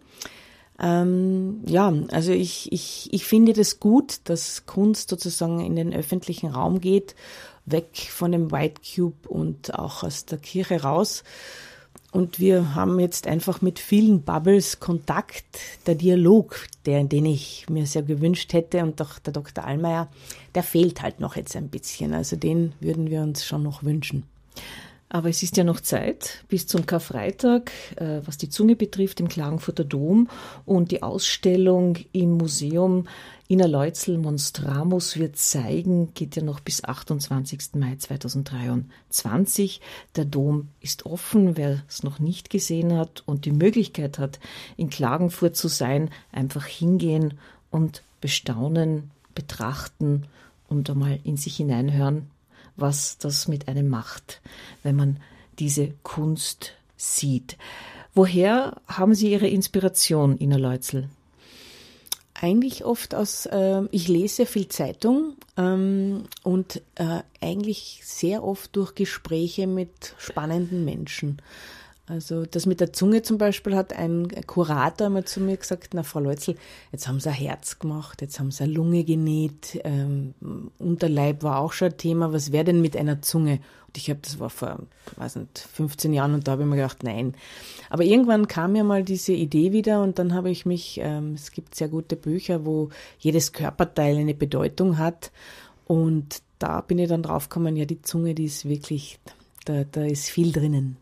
Ähm, 0.81 1.59
ja, 1.65 1.91
also 2.11 2.31
ich, 2.31 2.71
ich, 2.71 3.09
ich 3.11 3.25
finde 3.25 3.51
das 3.51 3.81
gut, 3.81 4.21
dass 4.23 4.65
Kunst 4.65 5.09
sozusagen 5.09 5.59
in 5.59 5.75
den 5.75 5.93
öffentlichen 5.93 6.51
Raum 6.51 6.79
geht, 6.79 7.15
weg 7.71 8.09
von 8.09 8.31
dem 8.31 8.51
White 8.51 8.81
Cube 8.81 9.27
und 9.27 9.73
auch 9.73 10.03
aus 10.03 10.25
der 10.25 10.37
Kirche 10.37 10.81
raus. 10.81 11.23
Und 12.11 12.39
wir 12.39 12.73
haben 12.73 12.99
jetzt 12.99 13.27
einfach 13.27 13.61
mit 13.61 13.77
vielen 13.77 14.23
Bubbles 14.23 14.79
Kontakt. 14.79 15.45
Der 15.85 15.95
Dialog, 15.95 16.65
der, 16.85 17.03
den 17.03 17.25
ich 17.25 17.69
mir 17.69 17.85
sehr 17.85 18.01
gewünscht 18.01 18.53
hätte 18.53 18.81
und 18.81 18.99
doch 18.99 19.19
der 19.19 19.33
Dr. 19.33 19.63
Allmeier, 19.63 20.07
der 20.55 20.63
fehlt 20.63 21.03
halt 21.03 21.19
noch 21.19 21.35
jetzt 21.35 21.55
ein 21.55 21.69
bisschen. 21.69 22.13
Also 22.13 22.35
den 22.35 22.73
würden 22.79 23.09
wir 23.11 23.21
uns 23.21 23.45
schon 23.45 23.61
noch 23.61 23.83
wünschen. 23.83 24.23
Aber 25.11 25.27
es 25.27 25.41
ist 25.41 25.57
ja 25.57 25.63
noch 25.63 25.79
Zeit 25.79 26.43
bis 26.49 26.67
zum 26.67 26.85
Karfreitag, 26.85 27.71
äh, 27.95 28.21
was 28.25 28.37
die 28.37 28.49
Zunge 28.49 28.75
betrifft, 28.75 29.19
im 29.19 29.27
Klagenfurter 29.27 29.83
Dom. 29.83 30.29
Und 30.65 30.91
die 30.91 31.01
Ausstellung 31.01 31.97
im 32.11 32.37
Museum 32.37 33.07
Innerleutzel 33.47 34.19
Monstramus 34.19 35.17
wird 35.17 35.35
zeigen, 35.35 36.13
geht 36.13 36.35
ja 36.35 36.43
noch 36.43 36.59
bis 36.59 36.83
28. 36.83 37.73
Mai 37.73 37.95
2023. 37.95 39.81
Der 40.15 40.25
Dom 40.25 40.67
ist 40.79 41.07
offen, 41.07 41.57
wer 41.57 41.81
es 41.89 42.03
noch 42.03 42.19
nicht 42.19 42.51
gesehen 42.51 42.95
hat 42.95 43.23
und 43.25 43.45
die 43.45 43.51
Möglichkeit 43.51 44.19
hat, 44.19 44.39
in 44.77 44.91
Klagenfurt 44.91 45.55
zu 45.55 45.67
sein, 45.67 46.11
einfach 46.31 46.67
hingehen 46.67 47.39
und 47.71 48.03
bestaunen, 48.21 49.09
betrachten 49.33 50.25
und 50.67 50.87
einmal 50.91 51.19
in 51.23 51.35
sich 51.35 51.55
hineinhören, 51.55 52.29
was 52.81 53.17
das 53.17 53.47
mit 53.47 53.67
einem 53.67 53.89
macht, 53.89 54.41
wenn 54.83 54.95
man 54.95 55.17
diese 55.59 55.93
Kunst 56.03 56.73
sieht. 56.97 57.57
Woher 58.13 58.81
haben 58.87 59.13
Sie 59.13 59.31
Ihre 59.31 59.47
Inspiration, 59.47 60.37
Ina 60.37 60.57
Leutzel? 60.57 61.09
Eigentlich 62.33 62.85
oft 62.85 63.15
aus, 63.15 63.45
äh, 63.47 63.83
ich 63.91 64.07
lese 64.07 64.45
viel 64.45 64.69
Zeitung 64.69 65.35
ähm, 65.57 66.23
und 66.43 66.81
äh, 66.95 67.21
eigentlich 67.41 68.01
sehr 68.03 68.43
oft 68.43 68.75
durch 68.75 68.95
Gespräche 68.95 69.67
mit 69.67 70.15
spannenden 70.17 70.85
Menschen. 70.85 71.41
Also 72.09 72.43
das 72.47 72.65
mit 72.65 72.79
der 72.79 72.91
Zunge 72.91 73.21
zum 73.21 73.37
Beispiel 73.37 73.75
hat 73.75 73.93
ein 73.93 74.29
Kurator 74.47 75.07
einmal 75.07 75.25
zu 75.25 75.39
mir 75.41 75.57
gesagt, 75.57 75.93
na 75.93 76.01
Frau 76.01 76.19
Leutzel, 76.19 76.55
jetzt 76.91 77.07
haben 77.07 77.19
Sie 77.19 77.29
ein 77.29 77.35
Herz 77.35 77.77
gemacht, 77.77 78.23
jetzt 78.23 78.39
haben 78.39 78.49
Sie 78.49 78.63
eine 78.63 78.73
Lunge 78.73 79.03
genäht, 79.03 79.79
ähm, 79.83 80.33
Unterleib 80.79 81.43
war 81.43 81.59
auch 81.59 81.71
schon 81.71 81.89
ein 81.89 81.97
Thema, 81.97 82.33
was 82.33 82.51
wäre 82.51 82.63
denn 82.63 82.81
mit 82.81 82.97
einer 82.97 83.21
Zunge? 83.21 83.59
Und 83.85 83.97
ich 83.97 84.09
habe, 84.09 84.19
das 84.23 84.39
war 84.39 84.49
vor, 84.49 84.79
weiß 85.17 85.35
nicht, 85.35 85.59
15 85.59 86.11
Jahren 86.11 86.33
und 86.33 86.47
da 86.47 86.53
habe 86.53 86.63
ich 86.63 86.67
mir 86.67 86.77
gedacht, 86.77 87.03
nein. 87.03 87.35
Aber 87.91 88.03
irgendwann 88.03 88.47
kam 88.47 88.71
mir 88.71 88.83
mal 88.83 89.03
diese 89.03 89.33
Idee 89.33 89.71
wieder 89.71 90.01
und 90.01 90.17
dann 90.17 90.33
habe 90.33 90.49
ich 90.49 90.65
mich, 90.65 90.99
ähm, 91.03 91.33
es 91.35 91.51
gibt 91.51 91.75
sehr 91.75 91.89
gute 91.89 92.15
Bücher, 92.15 92.65
wo 92.65 92.89
jedes 93.19 93.51
Körperteil 93.51 94.17
eine 94.17 94.33
Bedeutung 94.33 94.97
hat 94.97 95.31
und 95.85 96.41
da 96.57 96.81
bin 96.81 96.97
ich 96.97 97.07
dann 97.07 97.21
draufgekommen, 97.21 97.75
ja, 97.75 97.85
die 97.85 98.01
Zunge, 98.01 98.33
die 98.33 98.45
ist 98.45 98.67
wirklich, 98.67 99.19
da, 99.65 99.83
da 99.83 100.05
ist 100.05 100.29
viel 100.29 100.51
drinnen. 100.51 100.97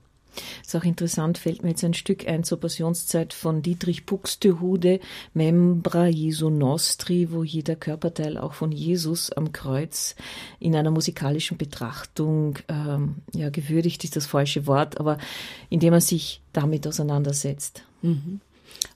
Ist 0.62 0.76
auch 0.76 0.84
interessant, 0.84 1.38
fällt 1.38 1.63
mir 1.63 1.69
jetzt 1.69 1.84
ein 1.84 1.93
Stück 1.93 2.28
ein 2.28 2.43
zur 2.43 2.60
Passionszeit 2.60 3.34
von 3.34 3.62
Dietrich 3.62 4.06
Buxtehude, 4.06 5.00
Membra 5.34 6.08
Jesu 6.08 6.50
Nostri, 6.50 7.32
wo 7.32 7.43
jeder 7.43 7.76
Körperteil 7.76 8.38
auch 8.38 8.54
von 8.54 8.71
Jesus 8.71 9.32
am 9.32 9.52
Kreuz 9.52 10.15
in 10.60 10.76
einer 10.76 10.91
musikalischen 10.91 11.58
Betrachtung, 11.58 12.60
ähm, 12.67 13.15
ja, 13.34 13.50
gewürdigt 13.50 14.04
ist 14.04 14.15
das 14.15 14.26
falsche 14.26 14.67
Wort, 14.67 15.00
aber 15.00 15.17
indem 15.69 15.91
man 15.91 16.02
sich 16.02 16.41
damit 16.54 16.88
auseinandersetzt. 16.88 17.84
Mhm. 18.02 18.41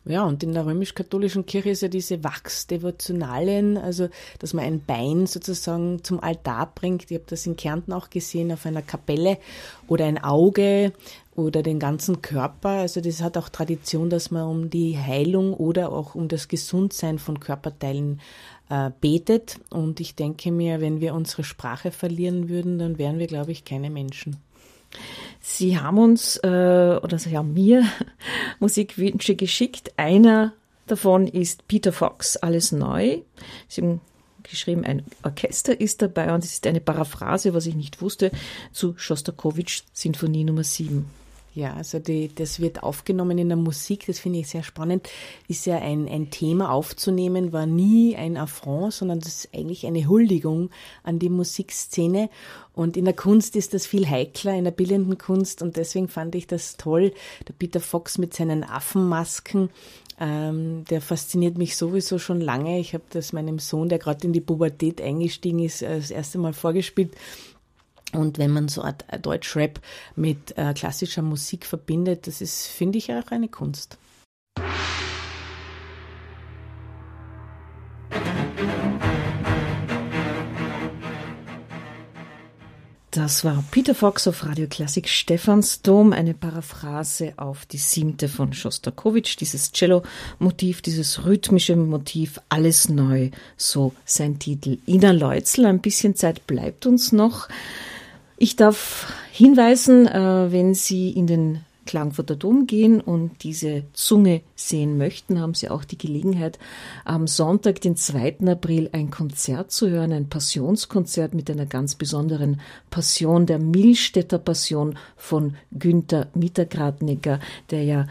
Ja, 0.05 0.23
und 0.23 0.41
in 0.43 0.53
der 0.53 0.65
römisch-katholischen 0.65 1.45
Kirche 1.45 1.69
ist 1.69 1.81
ja 1.81 1.87
diese 1.87 2.23
Wachsdevotionalien, 2.23 3.77
also 3.77 4.09
dass 4.39 4.53
man 4.53 4.65
ein 4.65 4.83
Bein 4.83 5.27
sozusagen 5.27 6.03
zum 6.03 6.19
Altar 6.19 6.71
bringt. 6.73 7.09
Ich 7.09 7.15
habe 7.15 7.25
das 7.27 7.45
in 7.45 7.55
Kärnten 7.55 7.93
auch 7.93 8.09
gesehen 8.09 8.51
auf 8.51 8.65
einer 8.65 8.81
Kapelle 8.81 9.37
oder 9.87 10.05
ein 10.05 10.23
Auge 10.23 10.93
oder 11.35 11.63
den 11.63 11.79
ganzen 11.79 12.21
Körper. 12.21 12.69
Also 12.69 13.01
das 13.01 13.21
hat 13.21 13.37
auch 13.37 13.49
Tradition, 13.49 14.09
dass 14.09 14.31
man 14.31 14.43
um 14.43 14.69
die 14.69 14.97
Heilung 14.97 15.53
oder 15.53 15.91
auch 15.91 16.15
um 16.15 16.27
das 16.27 16.47
Gesundsein 16.47 17.19
von 17.19 17.39
Körperteilen 17.39 18.19
äh, 18.69 18.91
betet. 18.99 19.59
Und 19.69 19.99
ich 19.99 20.15
denke 20.15 20.51
mir, 20.51 20.81
wenn 20.81 20.99
wir 20.99 21.13
unsere 21.13 21.43
Sprache 21.43 21.91
verlieren 21.91 22.49
würden, 22.49 22.79
dann 22.79 22.97
wären 22.97 23.19
wir, 23.19 23.27
glaube 23.27 23.51
ich, 23.51 23.65
keine 23.65 23.89
Menschen. 23.89 24.37
Sie 25.39 25.79
haben 25.79 25.97
uns 25.97 26.37
äh, 26.37 26.99
oder 27.01 27.17
Sie 27.17 27.37
haben 27.37 27.53
mir 27.53 27.85
Musikwünsche 28.59 29.35
geschickt. 29.35 29.93
Einer 29.97 30.53
davon 30.87 31.27
ist 31.27 31.67
Peter 31.67 31.93
Fox, 31.93 32.35
Alles 32.37 32.71
neu. 32.71 33.19
Sie 33.69 33.81
haben 33.81 34.01
geschrieben, 34.43 34.83
ein 34.83 35.03
Orchester 35.23 35.79
ist 35.79 36.01
dabei 36.01 36.33
und 36.33 36.43
es 36.43 36.53
ist 36.53 36.67
eine 36.67 36.81
Paraphrase, 36.81 37.53
was 37.53 37.67
ich 37.67 37.75
nicht 37.75 38.01
wusste, 38.01 38.31
zu 38.73 38.95
Schostakowitsch 38.97 39.83
Sinfonie 39.93 40.43
Nummer 40.43 40.63
7. 40.63 41.20
Ja, 41.53 41.73
also 41.73 41.99
die, 41.99 42.33
das 42.33 42.61
wird 42.61 42.81
aufgenommen 42.81 43.37
in 43.37 43.49
der 43.49 43.57
Musik, 43.57 44.05
das 44.07 44.19
finde 44.19 44.39
ich 44.39 44.47
sehr 44.47 44.63
spannend. 44.63 45.09
Ist 45.49 45.65
ja 45.65 45.79
ein, 45.79 46.07
ein 46.07 46.29
Thema 46.29 46.71
aufzunehmen, 46.71 47.51
war 47.51 47.65
nie 47.65 48.15
ein 48.15 48.37
Affront, 48.37 48.93
sondern 48.93 49.19
das 49.19 49.45
ist 49.45 49.49
eigentlich 49.53 49.85
eine 49.85 50.07
Huldigung 50.07 50.69
an 51.03 51.19
die 51.19 51.27
Musikszene. 51.27 52.29
Und 52.73 52.95
in 52.95 53.03
der 53.03 53.13
Kunst 53.13 53.57
ist 53.57 53.73
das 53.73 53.85
viel 53.85 54.07
heikler, 54.07 54.55
in 54.55 54.63
der 54.63 54.71
bildenden 54.71 55.17
Kunst. 55.17 55.61
Und 55.61 55.75
deswegen 55.75 56.07
fand 56.07 56.35
ich 56.35 56.47
das 56.47 56.77
toll. 56.77 57.11
Der 57.45 57.53
Peter 57.53 57.81
Fox 57.81 58.17
mit 58.17 58.33
seinen 58.33 58.63
Affenmasken, 58.63 59.71
ähm, 60.21 60.85
der 60.89 61.01
fasziniert 61.01 61.57
mich 61.57 61.75
sowieso 61.75 62.17
schon 62.17 62.39
lange. 62.39 62.79
Ich 62.79 62.93
habe 62.93 63.03
das 63.09 63.33
meinem 63.33 63.59
Sohn, 63.59 63.89
der 63.89 63.99
gerade 63.99 64.25
in 64.25 64.31
die 64.31 64.39
Pubertät 64.39 65.01
eingestiegen 65.01 65.59
ist, 65.59 65.81
äh, 65.81 65.97
das 65.97 66.11
erste 66.11 66.37
Mal 66.37 66.53
vorgespielt. 66.53 67.11
Und 68.13 68.37
wenn 68.37 68.51
man 68.51 68.67
so 68.67 68.81
ein 68.81 68.95
Deutschrap 69.21 69.79
mit 70.15 70.57
äh, 70.57 70.73
klassischer 70.73 71.21
Musik 71.21 71.65
verbindet, 71.65 72.27
das 72.27 72.41
ist, 72.41 72.67
finde 72.67 72.97
ich, 72.97 73.11
auch 73.13 73.31
eine 73.31 73.47
Kunst. 73.47 73.97
Das 83.11 83.43
war 83.43 83.61
Peter 83.71 83.93
Fox 83.93 84.25
auf 84.25 84.45
Radio 84.45 84.67
Klassik 84.69 85.09
Stephansdom, 85.09 86.13
eine 86.13 86.33
Paraphrase 86.33 87.33
auf 87.35 87.65
die 87.65 87.77
siebte 87.77 88.29
von 88.29 88.53
Schostakowitsch, 88.53 89.35
dieses 89.37 89.73
Cello-Motiv, 89.73 90.81
dieses 90.81 91.25
rhythmische 91.25 91.75
Motiv, 91.75 92.39
alles 92.47 92.87
neu, 92.87 93.31
so 93.57 93.93
sein 94.05 94.39
Titel. 94.39 94.77
Ina 94.87 95.11
Leutzel, 95.11 95.65
ein 95.65 95.81
bisschen 95.81 96.15
Zeit 96.15 96.47
bleibt 96.47 96.85
uns 96.85 97.11
noch. 97.11 97.49
Ich 98.43 98.55
darf 98.55 99.13
hinweisen, 99.31 100.07
äh, 100.07 100.51
wenn 100.51 100.73
Sie 100.73 101.11
in 101.11 101.27
den 101.27 101.59
Klagenfurter 101.85 102.35
Dom 102.35 102.65
gehen 102.65 102.99
und 102.99 103.43
diese 103.43 103.83
Zunge 103.93 104.41
sehen 104.55 104.97
möchten, 104.97 105.39
haben 105.39 105.53
Sie 105.53 105.69
auch 105.69 105.83
die 105.83 105.99
Gelegenheit, 105.99 106.57
am 107.05 107.27
Sonntag, 107.27 107.81
den 107.81 107.95
2. 107.95 108.37
April, 108.47 108.89
ein 108.93 109.11
Konzert 109.11 109.71
zu 109.71 109.91
hören, 109.91 110.11
ein 110.11 110.27
Passionskonzert 110.27 111.35
mit 111.35 111.51
einer 111.51 111.67
ganz 111.67 111.93
besonderen 111.93 112.59
Passion, 112.89 113.45
der 113.45 113.59
Milstädter 113.59 114.39
Passion 114.39 114.97
von 115.17 115.55
Günther 115.71 116.25
Mittergradnecker, 116.33 117.39
der 117.69 117.83
ja 117.83 118.07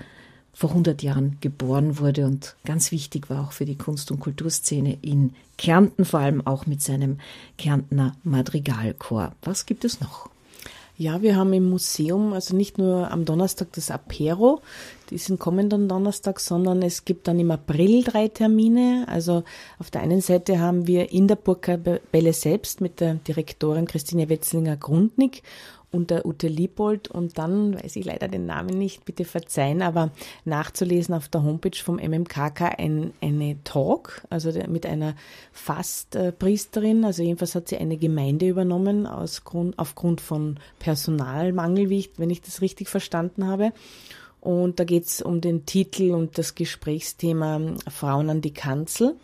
vor 0.61 0.71
100 0.71 1.03
Jahren 1.03 1.39
geboren 1.41 1.99
wurde 1.99 2.27
und 2.27 2.55
ganz 2.67 2.93
wichtig 2.93 3.31
war 3.31 3.47
auch 3.47 3.53
für 3.53 3.65
die 3.65 3.79
Kunst- 3.79 4.11
und 4.11 4.21
Kulturszene 4.21 4.99
in 5.01 5.33
Kärnten, 5.57 6.05
vor 6.05 6.21
allem 6.21 6.47
auch 6.47 6.67
mit 6.67 6.83
seinem 6.83 7.17
Kärntner 7.57 8.15
Madrigalchor. 8.25 9.33
Was 9.41 9.65
gibt 9.65 9.87
es 9.87 10.03
noch? 10.03 10.29
Ja, 10.99 11.23
wir 11.23 11.35
haben 11.35 11.55
im 11.55 11.71
Museum, 11.71 12.35
also 12.35 12.55
nicht 12.55 12.77
nur 12.77 13.11
am 13.11 13.25
Donnerstag 13.25 13.69
das 13.73 13.91
Apero, 13.91 14.61
diesen 15.09 15.39
kommenden 15.39 15.89
Donnerstag, 15.89 16.39
sondern 16.41 16.83
es 16.83 17.07
gibt 17.07 17.27
dann 17.27 17.41
im 17.41 17.51
April 17.51 18.05
drei 18.05 18.29
Termine. 18.29 19.07
Also 19.09 19.45
auf 19.79 19.91
der 19.91 20.03
einen 20.03 20.21
Seite 20.21 20.59
haben 20.59 20.87
wir 20.87 21.11
in 21.11 21.27
der 21.27 21.37
Burgkapelle 21.37 22.35
selbst 22.35 22.83
mit 22.83 23.01
der 23.01 23.15
Direktorin 23.15 23.87
Christine 23.87 24.29
Wetzlinger-Grundnick 24.29 25.43
und 25.93 26.11
der 26.11 26.27
Ute 26.27 26.49
Liebold 26.49 27.09
und 27.09 27.39
dann 27.39 27.75
weiß 27.75 27.97
ich 27.97 28.05
leider 28.05 28.29
den 28.29 28.47
Namen 28.47 28.79
nicht, 28.79 29.05
bitte 29.05 29.25
verzeihen, 29.25 29.83
aber 29.83 30.11
nachzulesen 30.45 31.15
auf 31.15 31.29
der 31.29 31.43
Homepage 31.43 31.77
vom 31.77 31.97
MMKK 31.97 32.77
ein, 32.79 33.13
eine 33.21 33.63
Talk, 33.65 34.23
also 34.31 34.53
mit 34.69 34.87
einer 34.87 35.15
Fastpriesterin, 35.53 37.05
also 37.05 37.23
jedenfalls 37.23 37.55
hat 37.55 37.69
sie 37.69 37.79
eine 37.79 37.97
Gemeinde 37.97 38.49
übernommen 38.49 39.07
aus 39.07 39.45
Grund, 39.45 39.79
aufgrund 39.79 40.21
von 40.21 40.59
Personalmangel, 40.79 41.91
ich, 41.93 42.11
wenn 42.19 42.31
ich 42.31 42.43
das 42.43 42.61
richtig 42.61 42.89
verstanden 42.89 43.47
habe. 43.47 43.73
Und 44.41 44.81
da 44.81 44.85
geht 44.85 45.05
es 45.05 45.21
um 45.21 45.41
den 45.41 45.67
Titel 45.67 46.13
und 46.13 46.39
das 46.39 46.55
Gesprächsthema 46.55 47.61
Frauen 47.89 48.31
an 48.31 48.41
die 48.41 48.55
Kanzel. 48.55 49.17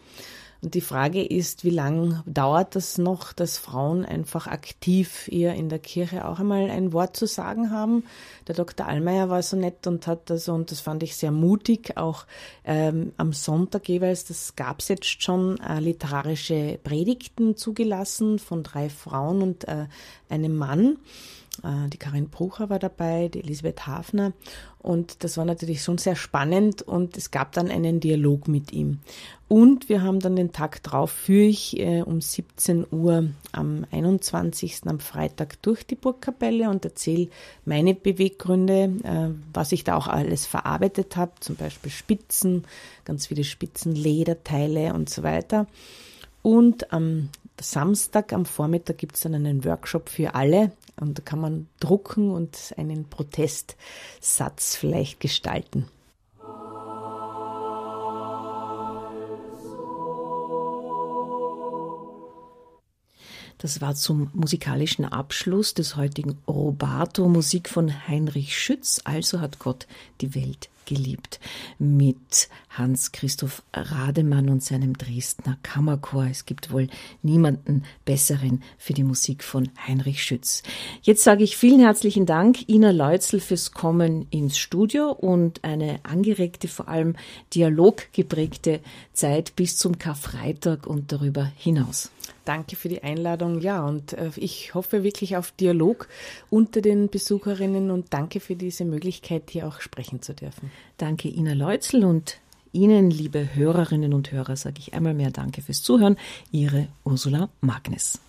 Und 0.63 0.75
die 0.75 0.81
Frage 0.81 1.25
ist, 1.25 1.65
wie 1.65 1.71
lange 1.71 2.23
dauert 2.27 2.77
das 2.77 2.99
noch, 2.99 3.33
dass 3.33 3.59
Frauen 3.59 4.05
einfach 4.05 4.47
aktiv 4.47 5.29
eher 5.31 5.55
in 5.55 5.69
der 5.69 5.79
Kirche 5.79 6.27
auch 6.27 6.41
einmal 6.41 6.71
ein 6.71 6.93
Wort 6.93 7.17
zu 7.17 7.27
sagen 7.27 7.71
haben? 7.71 8.05
Der 8.49 8.55
Dr. 8.55 8.87
Allmeier 8.87 9.29
war 9.29 9.43
so 9.43 9.57
nett 9.57 9.87
und 9.87 10.07
hat 10.07 10.31
das, 10.31 10.49
und 10.49 10.71
das 10.71 10.81
fand 10.81 11.03
ich 11.03 11.17
sehr 11.17 11.31
mutig, 11.31 11.97
auch 11.97 12.27
ähm, 12.65 13.13
am 13.17 13.33
Sonntag 13.33 13.89
jeweils, 13.89 14.25
das 14.25 14.57
gab 14.57 14.81
es 14.81 14.89
jetzt 14.89 15.23
schon, 15.23 15.61
äh, 15.61 15.79
literarische 15.81 16.79
Predigten 16.83 17.57
zugelassen 17.57 18.39
von 18.39 18.63
drei 18.63 18.89
Frauen 18.89 19.43
und 19.43 19.69
äh, 19.69 19.87
einem 20.29 20.57
Mann. 20.57 20.97
Äh, 21.63 21.89
die 21.89 21.99
Karin 21.99 22.29
Brucher 22.29 22.71
war 22.71 22.79
dabei, 22.79 23.29
die 23.29 23.41
Elisabeth 23.41 23.87
Hafner. 23.87 24.33
Und 24.79 25.25
das 25.25 25.37
war 25.37 25.45
natürlich 25.45 25.83
schon 25.83 25.99
sehr 25.99 26.15
spannend 26.15 26.83
und 26.83 27.17
es 27.17 27.33
gab 27.33 27.53
dann 27.53 27.71
einen 27.71 27.99
Dialog 27.99 28.47
mit 28.47 28.73
ihm. 28.73 29.01
Und 29.49 29.89
wir 29.89 30.03
haben 30.03 30.21
dann 30.21 30.37
den 30.37 30.53
Tag 30.53 30.83
drauf, 30.85 31.11
führe 31.11 31.47
ich 31.47 31.79
äh, 31.79 32.03
um 32.03 32.21
17 32.21 32.87
Uhr 32.93 33.31
am 33.53 33.85
21. 33.91 34.83
am 34.87 35.01
Freitag 35.01 35.61
durch 35.63 35.85
die 35.87 35.97
Burgkapelle 35.97 36.71
und 36.71 36.85
erzähle 36.85 37.29
meine 37.65 37.95
Beweggründe, 37.95 38.93
äh, 39.03 39.31
was 39.53 39.73
ich 39.73 39.83
da 39.83 39.97
auch 39.97 40.07
alles 40.07 40.47
verarbeitet 40.47 41.17
habe, 41.17 41.33
zum 41.41 41.57
Beispiel 41.57 41.91
Spitzen, 41.91 42.65
ganz 43.05 43.27
viele 43.27 43.45
Spitzen, 43.45 43.95
Lederteile 43.95 44.95
und 44.95 45.11
so 45.11 45.25
weiter. 45.25 45.67
Und 46.43 46.93
am 46.93 47.29
Samstag 47.61 48.33
am 48.33 48.45
Vormittag 48.45 48.99
gibt 48.99 49.17
es 49.17 49.23
dann 49.23 49.35
einen 49.35 49.65
Workshop 49.65 50.09
für 50.09 50.35
alle 50.35 50.73
und 51.01 51.19
da 51.19 51.23
kann 51.23 51.41
man 51.41 51.69
drucken 51.81 52.31
und 52.31 52.75
einen 52.77 53.09
Protestsatz 53.09 54.77
vielleicht 54.77 55.21
gestalten. 55.21 55.87
Das 63.59 63.81
war 63.81 63.95
zum 63.95 64.31
musikalischen 64.35 65.07
Abschluss 65.07 65.73
des 65.73 65.97
heutigen 65.97 66.39
Robato 66.47 67.27
Musik 67.27 67.71
von 67.71 68.07
Heinrich 68.07 68.57
Schütz. 68.57 69.01
Also 69.05 69.41
hat 69.41 69.59
Gott 69.59 69.87
die 70.21 70.35
Welt 70.35 70.69
geliebt 70.87 71.41
mit 71.79 72.49
Hans-Christoph 72.71 73.63
Rademann 73.73 74.49
und 74.49 74.63
seinem 74.63 74.97
Dresdner 74.97 75.59
Kammerchor. 75.63 76.27
Es 76.31 76.47
gibt 76.47 76.73
wohl 76.73 76.89
niemanden 77.23 77.85
besseren 78.05 78.63
für 78.79 78.93
die 78.93 79.05
Musik 79.05 79.43
von 79.43 79.69
Heinrich 79.87 80.23
Schütz. 80.23 80.63
Jetzt 81.03 81.25
sage 81.25 81.45
ich 81.45 81.57
vielen 81.57 81.81
herzlichen 81.81 82.27
Dank 82.27 82.69
Ina 82.69 82.91
Leutzel 82.91 83.41
fürs 83.41 83.73
Kommen 83.73 84.27
ins 84.31 84.59
Studio 84.59 85.11
und 85.11 85.65
eine 85.65 86.01
angeregte, 86.05 86.69
vor 86.69 86.89
allem 86.89 87.17
dialoggeprägte 87.55 88.81
Zeit 89.13 89.57
bis 89.57 89.77
zum 89.77 89.99
Karfreitag 89.99 90.87
und 90.87 91.13
darüber 91.13 91.51
hinaus. 91.57 92.11
Danke 92.45 92.77
für 92.77 92.89
die 92.89 93.03
Einladung. 93.03 93.61
Ja, 93.61 93.85
und 93.85 94.13
äh, 94.13 94.31
ich 94.37 94.75
hoffe 94.75 95.03
wirklich 95.03 95.37
auf 95.37 95.51
Dialog 95.51 96.09
unter 96.49 96.81
den 96.81 97.09
Besucherinnen 97.09 97.91
und 97.91 98.13
danke 98.13 98.41
für 98.41 98.55
diese 98.55 98.85
Möglichkeit, 98.85 99.51
hier 99.51 99.67
auch 99.67 99.81
sprechen 99.81 100.23
zu 100.23 100.33
dürfen. 100.33 100.71
Danke 100.97 101.29
Ina 101.29 101.53
Leutzel 101.53 102.05
und 102.05 102.39
Ihnen, 102.73 103.11
liebe 103.11 103.55
Hörerinnen 103.55 104.13
und 104.13 104.33
Hörer, 104.33 104.57
sage 104.57 104.77
ich 104.79 104.93
einmal 104.93 105.15
mehr 105.15 105.31
Danke 105.31 105.63
fürs 105.63 105.83
Zuhören. 105.83 106.17
Ihre 106.51 106.89
Ursula 107.05 107.49
Magnes. 107.61 108.21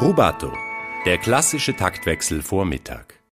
Rubato, 0.00 0.52
der 1.06 1.18
klassische 1.18 1.74
Taktwechsel 1.74 2.42
vor 2.42 2.66
Mittag. 2.66 3.13